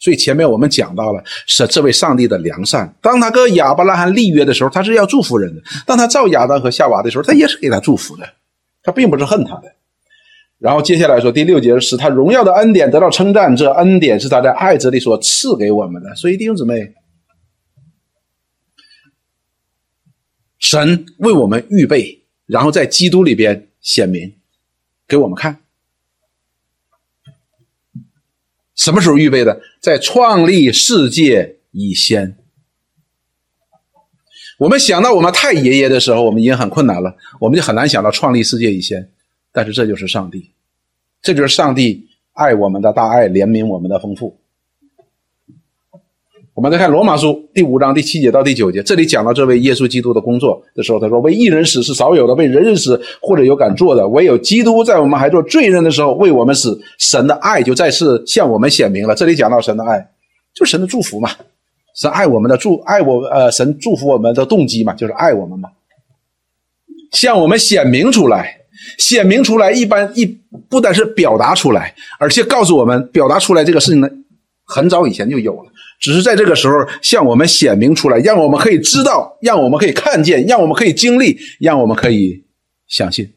[0.00, 2.92] 所以前面我们讲到了，是这位上帝的良善。
[3.02, 8.26] 当他跟亚伯拉罕立约的时候，他是要祝福人的；当他造亚当和夏娃的时候，他也是给他祝福的，
[8.82, 9.70] 他并不是恨他的。
[10.58, 16.14] 然后接下来说第六节，使他荣耀的恩典得到称赞，这恩典是他在爱子里所赐给我们的。
[16.14, 16.94] 所以弟兄姊妹，
[20.58, 24.34] 神为我们预备，然后在基督里边显明
[25.06, 25.60] 给我们看。
[28.80, 29.60] 什么时候预备的？
[29.78, 32.34] 在创立世界以先。
[34.58, 39.10] 我们想到我们太爷爷的时候，我们已经很困难了，我们就很难想到创立世界以先。
[39.52, 40.52] 但是这就是上帝，
[41.20, 44.39] 这就是上帝爱我们的大爱，怜悯我们的丰富。
[46.60, 60.06] 我们再看罗马书第五章第七节到第九节，这里讲到这位耶稣基督的工作的时候，他说：“为一人死是少有的，为人人死或者有敢做的，唯有基督在我们还做罪人的时候为我们死，神的爱就再次向我们显明了。”这里讲到神的爱，
[60.54, 61.30] 就是神的祝福嘛，
[61.96, 65.70] 神爱我们的祝爱我呃，神祝福我们的动机嘛，就是爱我们嘛，
[67.12, 68.54] 向我们显明出来，
[68.98, 70.26] 显明出来，一般一
[70.68, 74.10] 不但是表达出来，而且告诉我们，表达出来这个事情呢，
[74.70, 75.72] 很早以前就有了。
[75.98, 82.44] 只是在这个时候向我们显明出来，让我们可以知道，让我们可以看见，让我们可以经历，让我们可以
[82.86, 83.30] 相信。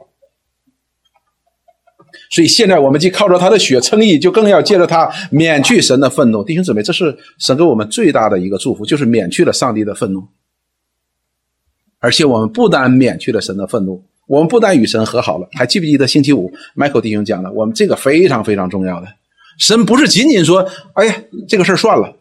[2.29, 6.43] 所以现在我们既靠着他的血称义，就更要借着他免去神的愤怒。
[6.43, 10.23] 弟兄姊妹，这是神给我们最大的一个祝福，就是免去了上帝的愤怒。
[11.99, 17.51] 而且我们不单免去了神的愤怒，我们不单与神和好了，还记不记得星期五 Michael 弟兄讲的？
[17.51, 19.07] 我们这个非常非常重要的，
[19.57, 22.17] 神不是仅仅说，哎呀，这个事儿算了。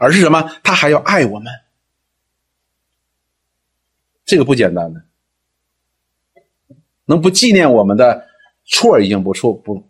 [0.00, 0.48] 而是什么？
[0.62, 1.52] 他还要爱我们，
[4.24, 5.02] 这个不简单的。
[7.06, 8.28] 能不纪念我们的
[8.64, 9.88] 错已经不错，不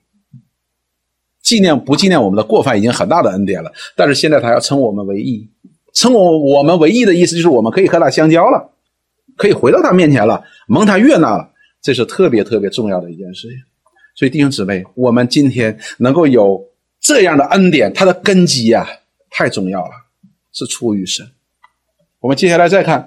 [1.43, 3.71] 纪念不纪念我们的过犯已经很大的恩典了。
[3.97, 5.51] 但是现在他要称我们为义，
[5.93, 8.71] 称我我们为义的意思就是我们可以和他相交了，
[9.37, 11.53] 可以回到他面前了，蒙他悦纳了。
[11.83, 13.59] 这是特别特别重要的一件事情。
[14.19, 16.61] 所以弟兄姊妹，我们今天能够有
[17.01, 18.85] 这样的恩典，它的根基呀。
[19.31, 19.91] 太重要了，
[20.53, 21.25] 是出于神。
[22.19, 23.01] 我们接下来再看《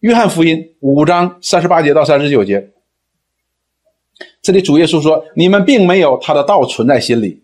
[0.00, 2.72] 约翰福音》五章三十八节到三十九节，
[4.42, 7.42] 这里主耶稣说：“你们并没有他的道存在心里，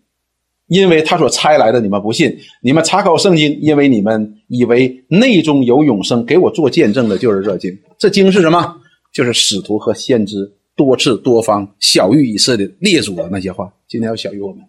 [0.67, 2.37] 因为他所差来的你们不信。
[2.61, 6.27] 你们查考圣经，因为你们以为内中有永生。
[6.27, 7.79] 给我做见证的就是这经。
[7.97, 8.77] 这经是什么？
[9.11, 13.71] 就是使徒和先知多次多方小于以色列列祖的那些话。
[13.87, 14.65] 今天要小于我们。”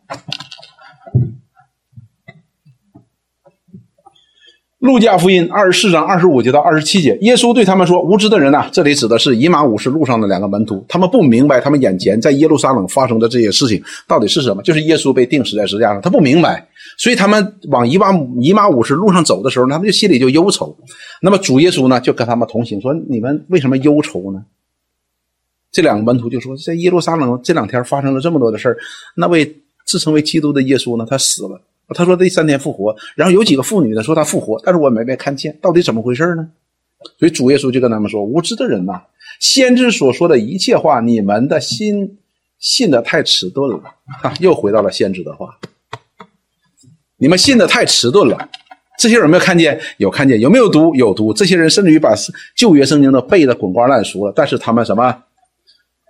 [4.79, 16.67] 路加福音二十四章二十五节到二十七节，耶稣对他们说：“无知的人呐，这里指的是以马五十路上的两个门徒，他们不明白他们眼前在耶路撒冷发生的这些事情到底是什么，就是耶稣被钉死在十字架上，他不明白，
[16.97, 18.11] 所以他们往以马
[18.41, 20.75] 以马五十路上走的时候，他们就心里就忧愁。
[21.21, 24.43] 那么主耶稣呢，就跟他们同行，说：你们为什么忧愁呢？
[25.71, 28.77] 这两个门徒就说：在耶路撒冷这两天发生了这么多的事儿，
[29.15, 31.61] 那位自称为基督的耶稣呢，他死了。”
[31.93, 36.47] 他说第三天复活，然后有几个妇女呢说他复活，但是我没没看见，到底怎么回事呢？
[37.19, 39.01] 所以主耶稣就跟他们说：“无知的人呐，
[39.39, 42.17] 先知所说的一切话，你们的心
[42.59, 43.81] 信的太迟钝了。”
[44.21, 45.57] 哈，又回到了先知的话，
[47.17, 48.49] 你们信的太迟钝了。
[48.97, 49.77] 这些人有没有看见？
[49.97, 50.39] 有看见？
[50.39, 50.95] 有没有读？
[50.95, 51.33] 有读。
[51.33, 52.13] 这些人甚至于把
[52.55, 55.23] 旧约圣经都背得滚瓜烂熟了，但是他们什么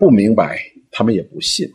[0.01, 0.57] 不明白？
[0.89, 1.69] 他们也不信。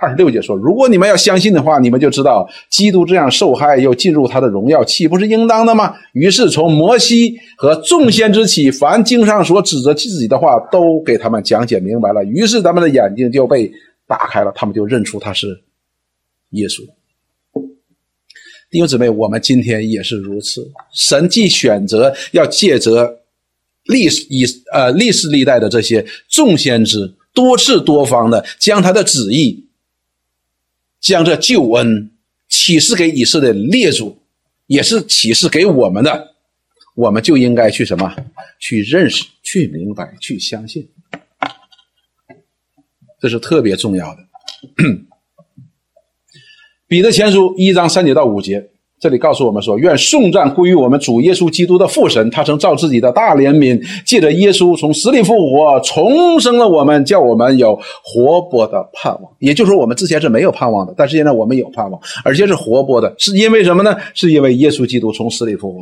[0.00, 12.24] 二十六节说：“如果你们要相信的话，你们就知道基督这样受害又进入他的荣耀，岂不是应当的吗？”于是从摩西和众先知起，凡经上所指责自己的话，都给他们讲解明白了。
[12.24, 13.70] 于是他们的眼睛就被
[14.06, 15.48] 打开了，他们就认出他是
[16.52, 16.80] 耶稣。
[18.68, 20.66] 弟兄姊妹，我们今天也是如此。
[20.92, 23.20] 神既选择要借着
[23.84, 29.68] 历史以呃历史历代的这些众先知，多次多方的将他的旨意。
[30.98, 32.10] 将这救恩
[32.48, 34.18] 启示给以色列列祖，
[34.66, 36.34] 也是启示给我们的，
[36.96, 38.12] 我们就应该去什么？
[38.58, 40.88] 去认识、去明白、去相信，
[43.20, 44.26] 这是特别重要的。
[46.88, 48.70] 彼得前书一章三节到五节。
[48.98, 59.30] 这里告诉我们说：“愿颂赞归于我们主耶稣基督的父神，他曾照自己的大怜悯，借着耶稣从死里复活，重生了我们，叫我们有活泼的盼望。
[59.38, 63.94] 也就是说，我们之前是没有盼望的，但是现在我们有盼望，而且是活泼的，是因为什么呢？
[64.14, 65.80] 是因为耶稣基督从死里复活。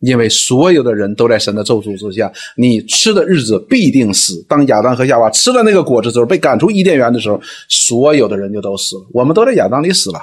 [0.00, 4.44] 因为所有的人都在神的咒诅之下，你吃的日子必定死。
[4.48, 9.06] 当亚当和夏娃吃了那个果子之后，被赶出伊甸园的时候，所有的人就都死了。
[9.12, 10.20] 我们都在亚当里死了。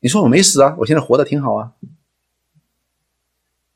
[0.00, 0.74] 你说我没死啊？
[0.78, 1.70] 我现在活得挺好啊。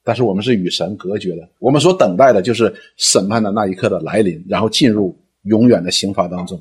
[0.02, 6.60] 但是我们是与神隔绝的，我们所等待的就是审判的那一刻的来临，然后进入永远的刑罚当中。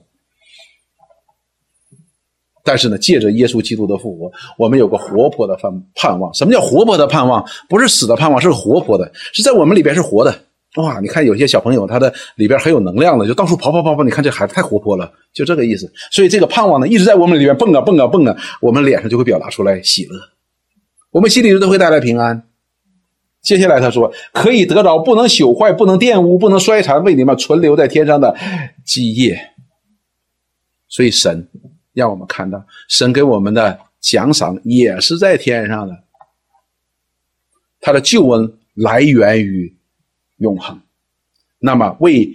[2.70, 6.32] 但是呢，借着耶稣基督的复活，我们有个活泼的盼盼望。
[6.36, 7.44] 什么叫活泼的盼望？
[7.68, 10.32] 不是死的盼望，是活泼的，是在我们里边是活的。
[10.76, 14.04] 哇，你看有些小朋友，他的里边很有能量的，就到处跑跑跑跑。
[14.04, 15.92] 你看这孩子太活泼了，就这个意思。
[16.12, 20.20] 所以这个盼望呢，一直在我们里边蹦啊蹦啊蹦啊，我们脸上就会表达出来喜乐，
[21.10, 22.44] 我们心里都会带来平安。
[23.42, 28.36] 接下来他说，可以得着不能朽坏、不能玷污、不能衰残，为你们存留在天上的
[28.86, 29.40] 基业。
[30.88, 31.48] 所以神。
[32.00, 35.96] 让我们看到神给我们的奖赏也是在天上的。
[37.82, 39.76] 他的救恩来源于
[40.38, 40.80] 永恒，
[41.60, 42.30] 那么为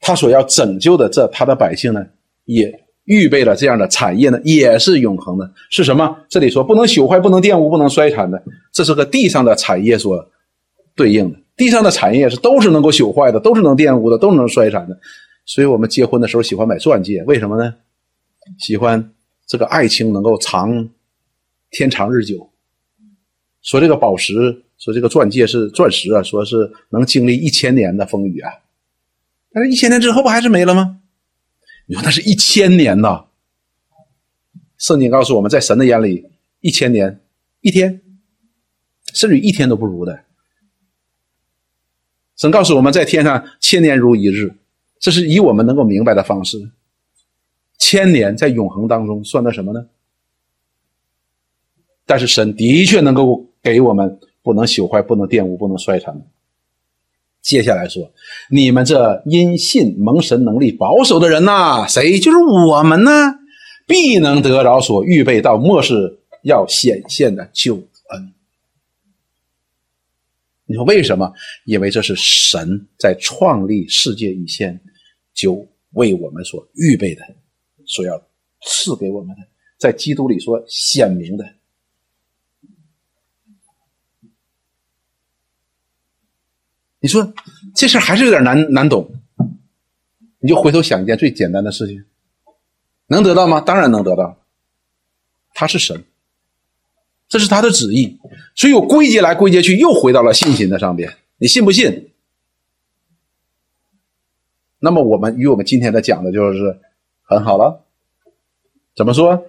[0.00, 2.06] 他所要拯救的这他的百姓呢，
[2.44, 5.50] 也预备了这样的产业呢，也是永恒的。
[5.70, 6.16] 是什么？
[6.28, 8.42] 这里说不能朽坏，不能玷污，不能衰残的，
[8.72, 10.26] 这是和地上的产业所
[10.94, 11.38] 对应的。
[11.56, 14.98] 地上的产业是都是能够朽坏的，都是能玷污的，都能衰残的。
[15.44, 17.74] 所以我们结婚的时候喜欢买钻戒，为什么呢？
[18.58, 19.12] 喜欢
[19.46, 20.88] 这个爱情能够长
[21.70, 22.50] 天长日久。
[23.62, 24.32] 说这个宝石，
[24.78, 28.52] 说这个钻戒是钻石啊，说是能经历一千年的风雨啊。
[29.52, 31.00] 但是，一千年之后不还是没了吗？
[31.86, 33.24] 你说那是一千年呐。
[34.78, 36.28] 圣经告诉我们在神的眼里，
[36.60, 37.20] 一千年
[37.60, 38.02] 一天，
[39.14, 40.24] 甚至一天都不如的。
[42.36, 44.54] 神告诉我们在天上千年如一日，
[45.00, 46.70] 这是以我们能够明白的方式。
[47.78, 49.86] 千年在永恒当中算的什么呢？
[52.04, 56.16] 但是神的确能够给我们不能朽坏、不能玷污、不能衰残。
[57.42, 58.12] 接下来说，
[58.50, 63.10] 你们这因信蒙神能力保守的人呐，谁就是我们呢？
[63.86, 68.32] 必能得着所预备到末世要显现的救恩。
[70.64, 71.32] 你说为什么？
[71.64, 74.80] 因为这是神在创立世界以前
[75.34, 77.22] 就为我们所预备的。
[77.86, 78.20] 所要
[78.62, 79.42] 赐给我们的，
[79.78, 81.54] 在基督里说显明的。
[86.98, 87.32] 你说
[87.74, 89.08] 这事还是有点难难懂，
[90.40, 92.04] 你就回头想一件最简单的事情，
[93.06, 93.60] 能得到吗？
[93.60, 94.36] 当然能得到。
[95.54, 96.04] 他是神，
[97.28, 98.18] 这是他的旨意，
[98.56, 101.16] 所以我归结来归结去，又回到了信心的上边。
[101.38, 102.10] 你信不信？
[104.80, 106.80] 那么我们与我们今天的讲的就是。
[107.26, 107.84] 很好了，
[108.96, 109.46] 怎么说？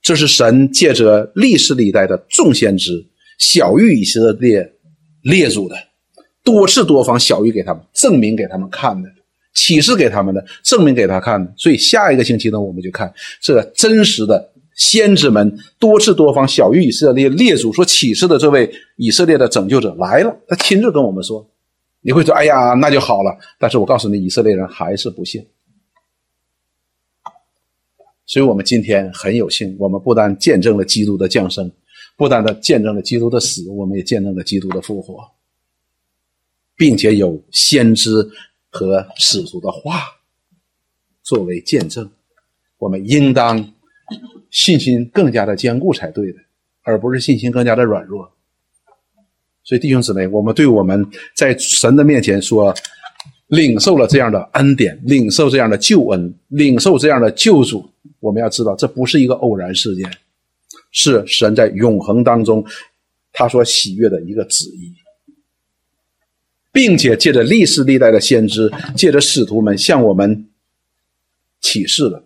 [0.00, 3.06] 这是神借着历史历代的众先知
[3.38, 4.72] 小玉以色列
[5.22, 5.76] 列祖的，
[6.42, 9.08] 多次多方小玉给他们证明给他们看的，
[9.54, 11.52] 启示给他们的证明给他看的。
[11.56, 21.46] 所以下一个星期呢，我们就看这真实的先知们多次多方小玉以色列列祖所启示的这位以色列的拯救者来了，他亲自跟我们说。
[22.04, 25.46] 你会说：“哎呀，那就好了。”但是我告诉你，以色列人还是不信。
[28.32, 31.70] 所以我们今天很有幸，我们不但见证了基督的降生，
[32.16, 35.22] 不但的见证了基督的死，我们也见证了基督的复活，
[36.74, 38.10] 并且有先知
[38.70, 40.00] 和使徒的话
[41.22, 42.10] 作为见证，
[42.78, 43.70] 我们应当
[44.50, 46.38] 信心更加的坚固才对的，
[46.84, 48.32] 而不是信心更加的软弱。
[49.62, 51.06] 所以弟兄姊妹，我们对我们
[51.36, 52.74] 在神的面前说，
[53.52, 57.86] 领受了这样的恩典，领受这样的救恩，领受这样的救主。
[58.18, 60.10] 我们要知道，这不是一个偶然事件，
[60.90, 62.64] 是神在永恒当中
[63.30, 64.94] 他所喜悦的一个旨意，
[66.72, 70.46] 并且借着历史历代的先知，借着使徒们向我们
[71.60, 72.24] 启示了，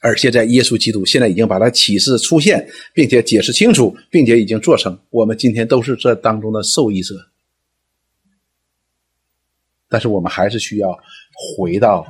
[0.00, 7.14] 而且在耶稣基督现在已经把它启示出现，并且解释清楚，并且已经做成，我们今天都是这当中的受益者。
[9.88, 10.98] 但是我们还是需要
[11.58, 12.06] 回到。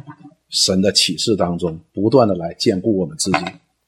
[0.49, 3.39] 神的启示当中，不断的来兼顾我们自己，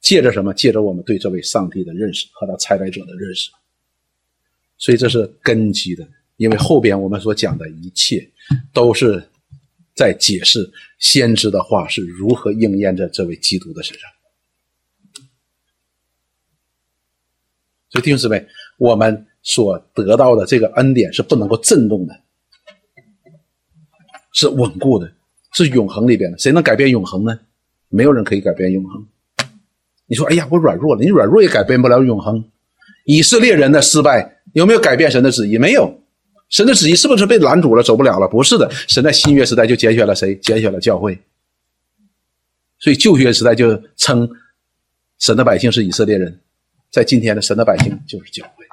[0.01, 0.53] 借着什么？
[0.53, 3.49] 借着我们对这位上帝的认识和他差来者的认识。
[4.77, 6.07] 所以这是根基的，
[6.37, 8.29] 因为后边我们所讲的一切，
[8.73, 9.23] 都是
[9.95, 14.11] 在解释先知的话是如何应验在这位基督的身上。
[17.89, 18.45] 所以弟兄姊妹，
[18.79, 22.21] 我们所得到的这个恩典是不能够震动的，
[24.39, 25.11] 是稳固的。
[25.51, 27.37] 是永恒里边的，谁能改变永恒呢？
[27.89, 29.05] 没有人可以改变永恒。
[30.07, 32.45] 你说，哎呀，我软弱了，你软弱也改变不了永恒。
[33.05, 35.59] 以色列人的失败有没有改变神的旨意？
[35.59, 36.01] 没有。
[36.51, 38.29] 神的旨意是不是被拦阻了，走不了了？
[38.29, 40.37] 不是的，神在新约时代就拣选了谁？
[40.37, 41.19] 拣选了教会。
[42.79, 44.31] 所以旧约时代就称
[45.19, 46.39] 神的百姓是以色列人，
[46.91, 48.65] 在今天的神的百姓就是教会，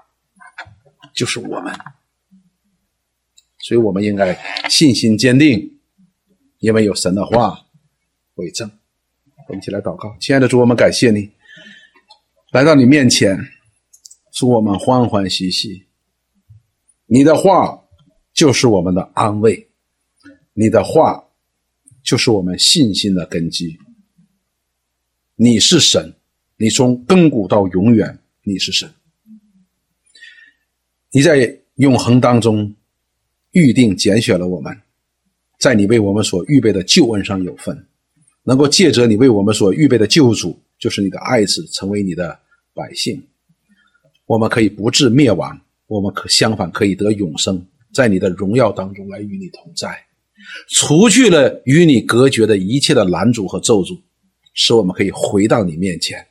[1.16, 1.74] 就是我们。
[3.66, 4.38] 所以我们应该
[4.70, 5.72] 信心坚定。
[6.60, 7.66] 因为有神的话
[8.36, 8.70] 为证，
[9.48, 10.16] 我们一起来祷告。
[10.20, 11.32] 亲爱的主，我们感谢你
[12.52, 13.38] 来到你面前，
[14.32, 15.84] 祝我们欢欢喜喜。
[17.08, 17.84] 你的话
[18.34, 19.68] 就是我们的安慰，
[20.54, 21.24] 你的话
[22.04, 23.78] 就是我们信心的根基。
[25.36, 26.14] 你是神，
[26.58, 28.92] 你从亘古到永远，你是神。
[31.12, 32.76] 你在永恒当中
[33.56, 34.78] 预定拣选了我们。
[35.58, 37.86] 在你为我们所预备的救恩上有份，
[38.44, 42.38] 能够借着你为我们所预备的救主，就是你的爱子成为你的
[42.74, 43.24] 百姓，
[44.26, 45.58] 我们可以不致灭亡，
[45.88, 49.98] 我们可相反可以得永生，在你的荣耀当中来与你同在，
[50.68, 53.98] 除去了与你隔绝的一切的拦阻和咒诅，
[54.54, 56.24] 使我们可以回到你面前。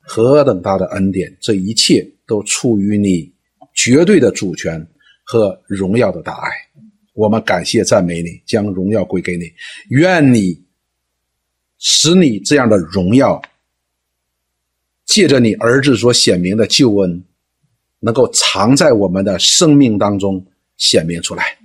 [0.00, 1.32] 何等大的恩典！
[1.40, 3.32] 这一切都出于你
[3.72, 4.84] 绝对的主权
[5.30, 6.50] 和荣耀的大爱。
[7.12, 9.44] 我们感谢赞美你，将荣耀归给你。
[9.90, 10.60] 愿你
[11.78, 13.40] 使你这样的荣耀，
[15.04, 17.22] 借着你儿子所显明的救恩，
[18.00, 20.44] 能够藏在我们的生命当中
[20.78, 21.56] 显明出来。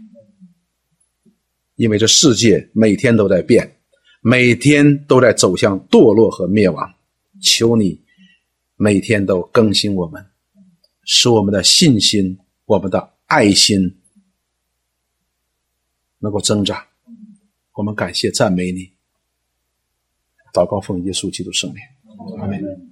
[1.76, 3.76] 因为这世界每天都在变，
[4.22, 6.94] 每天都在走向堕落和灭亡。
[7.42, 8.00] 求你。
[8.78, 10.24] 每天都更新我们，
[11.06, 13.98] 使我们的信心、我们的爱心
[16.20, 16.88] 能够增长。
[17.74, 18.92] 我们感谢赞美你，
[20.54, 21.84] 祷告奉耶稣基督圣名，
[22.40, 22.85] 阿门。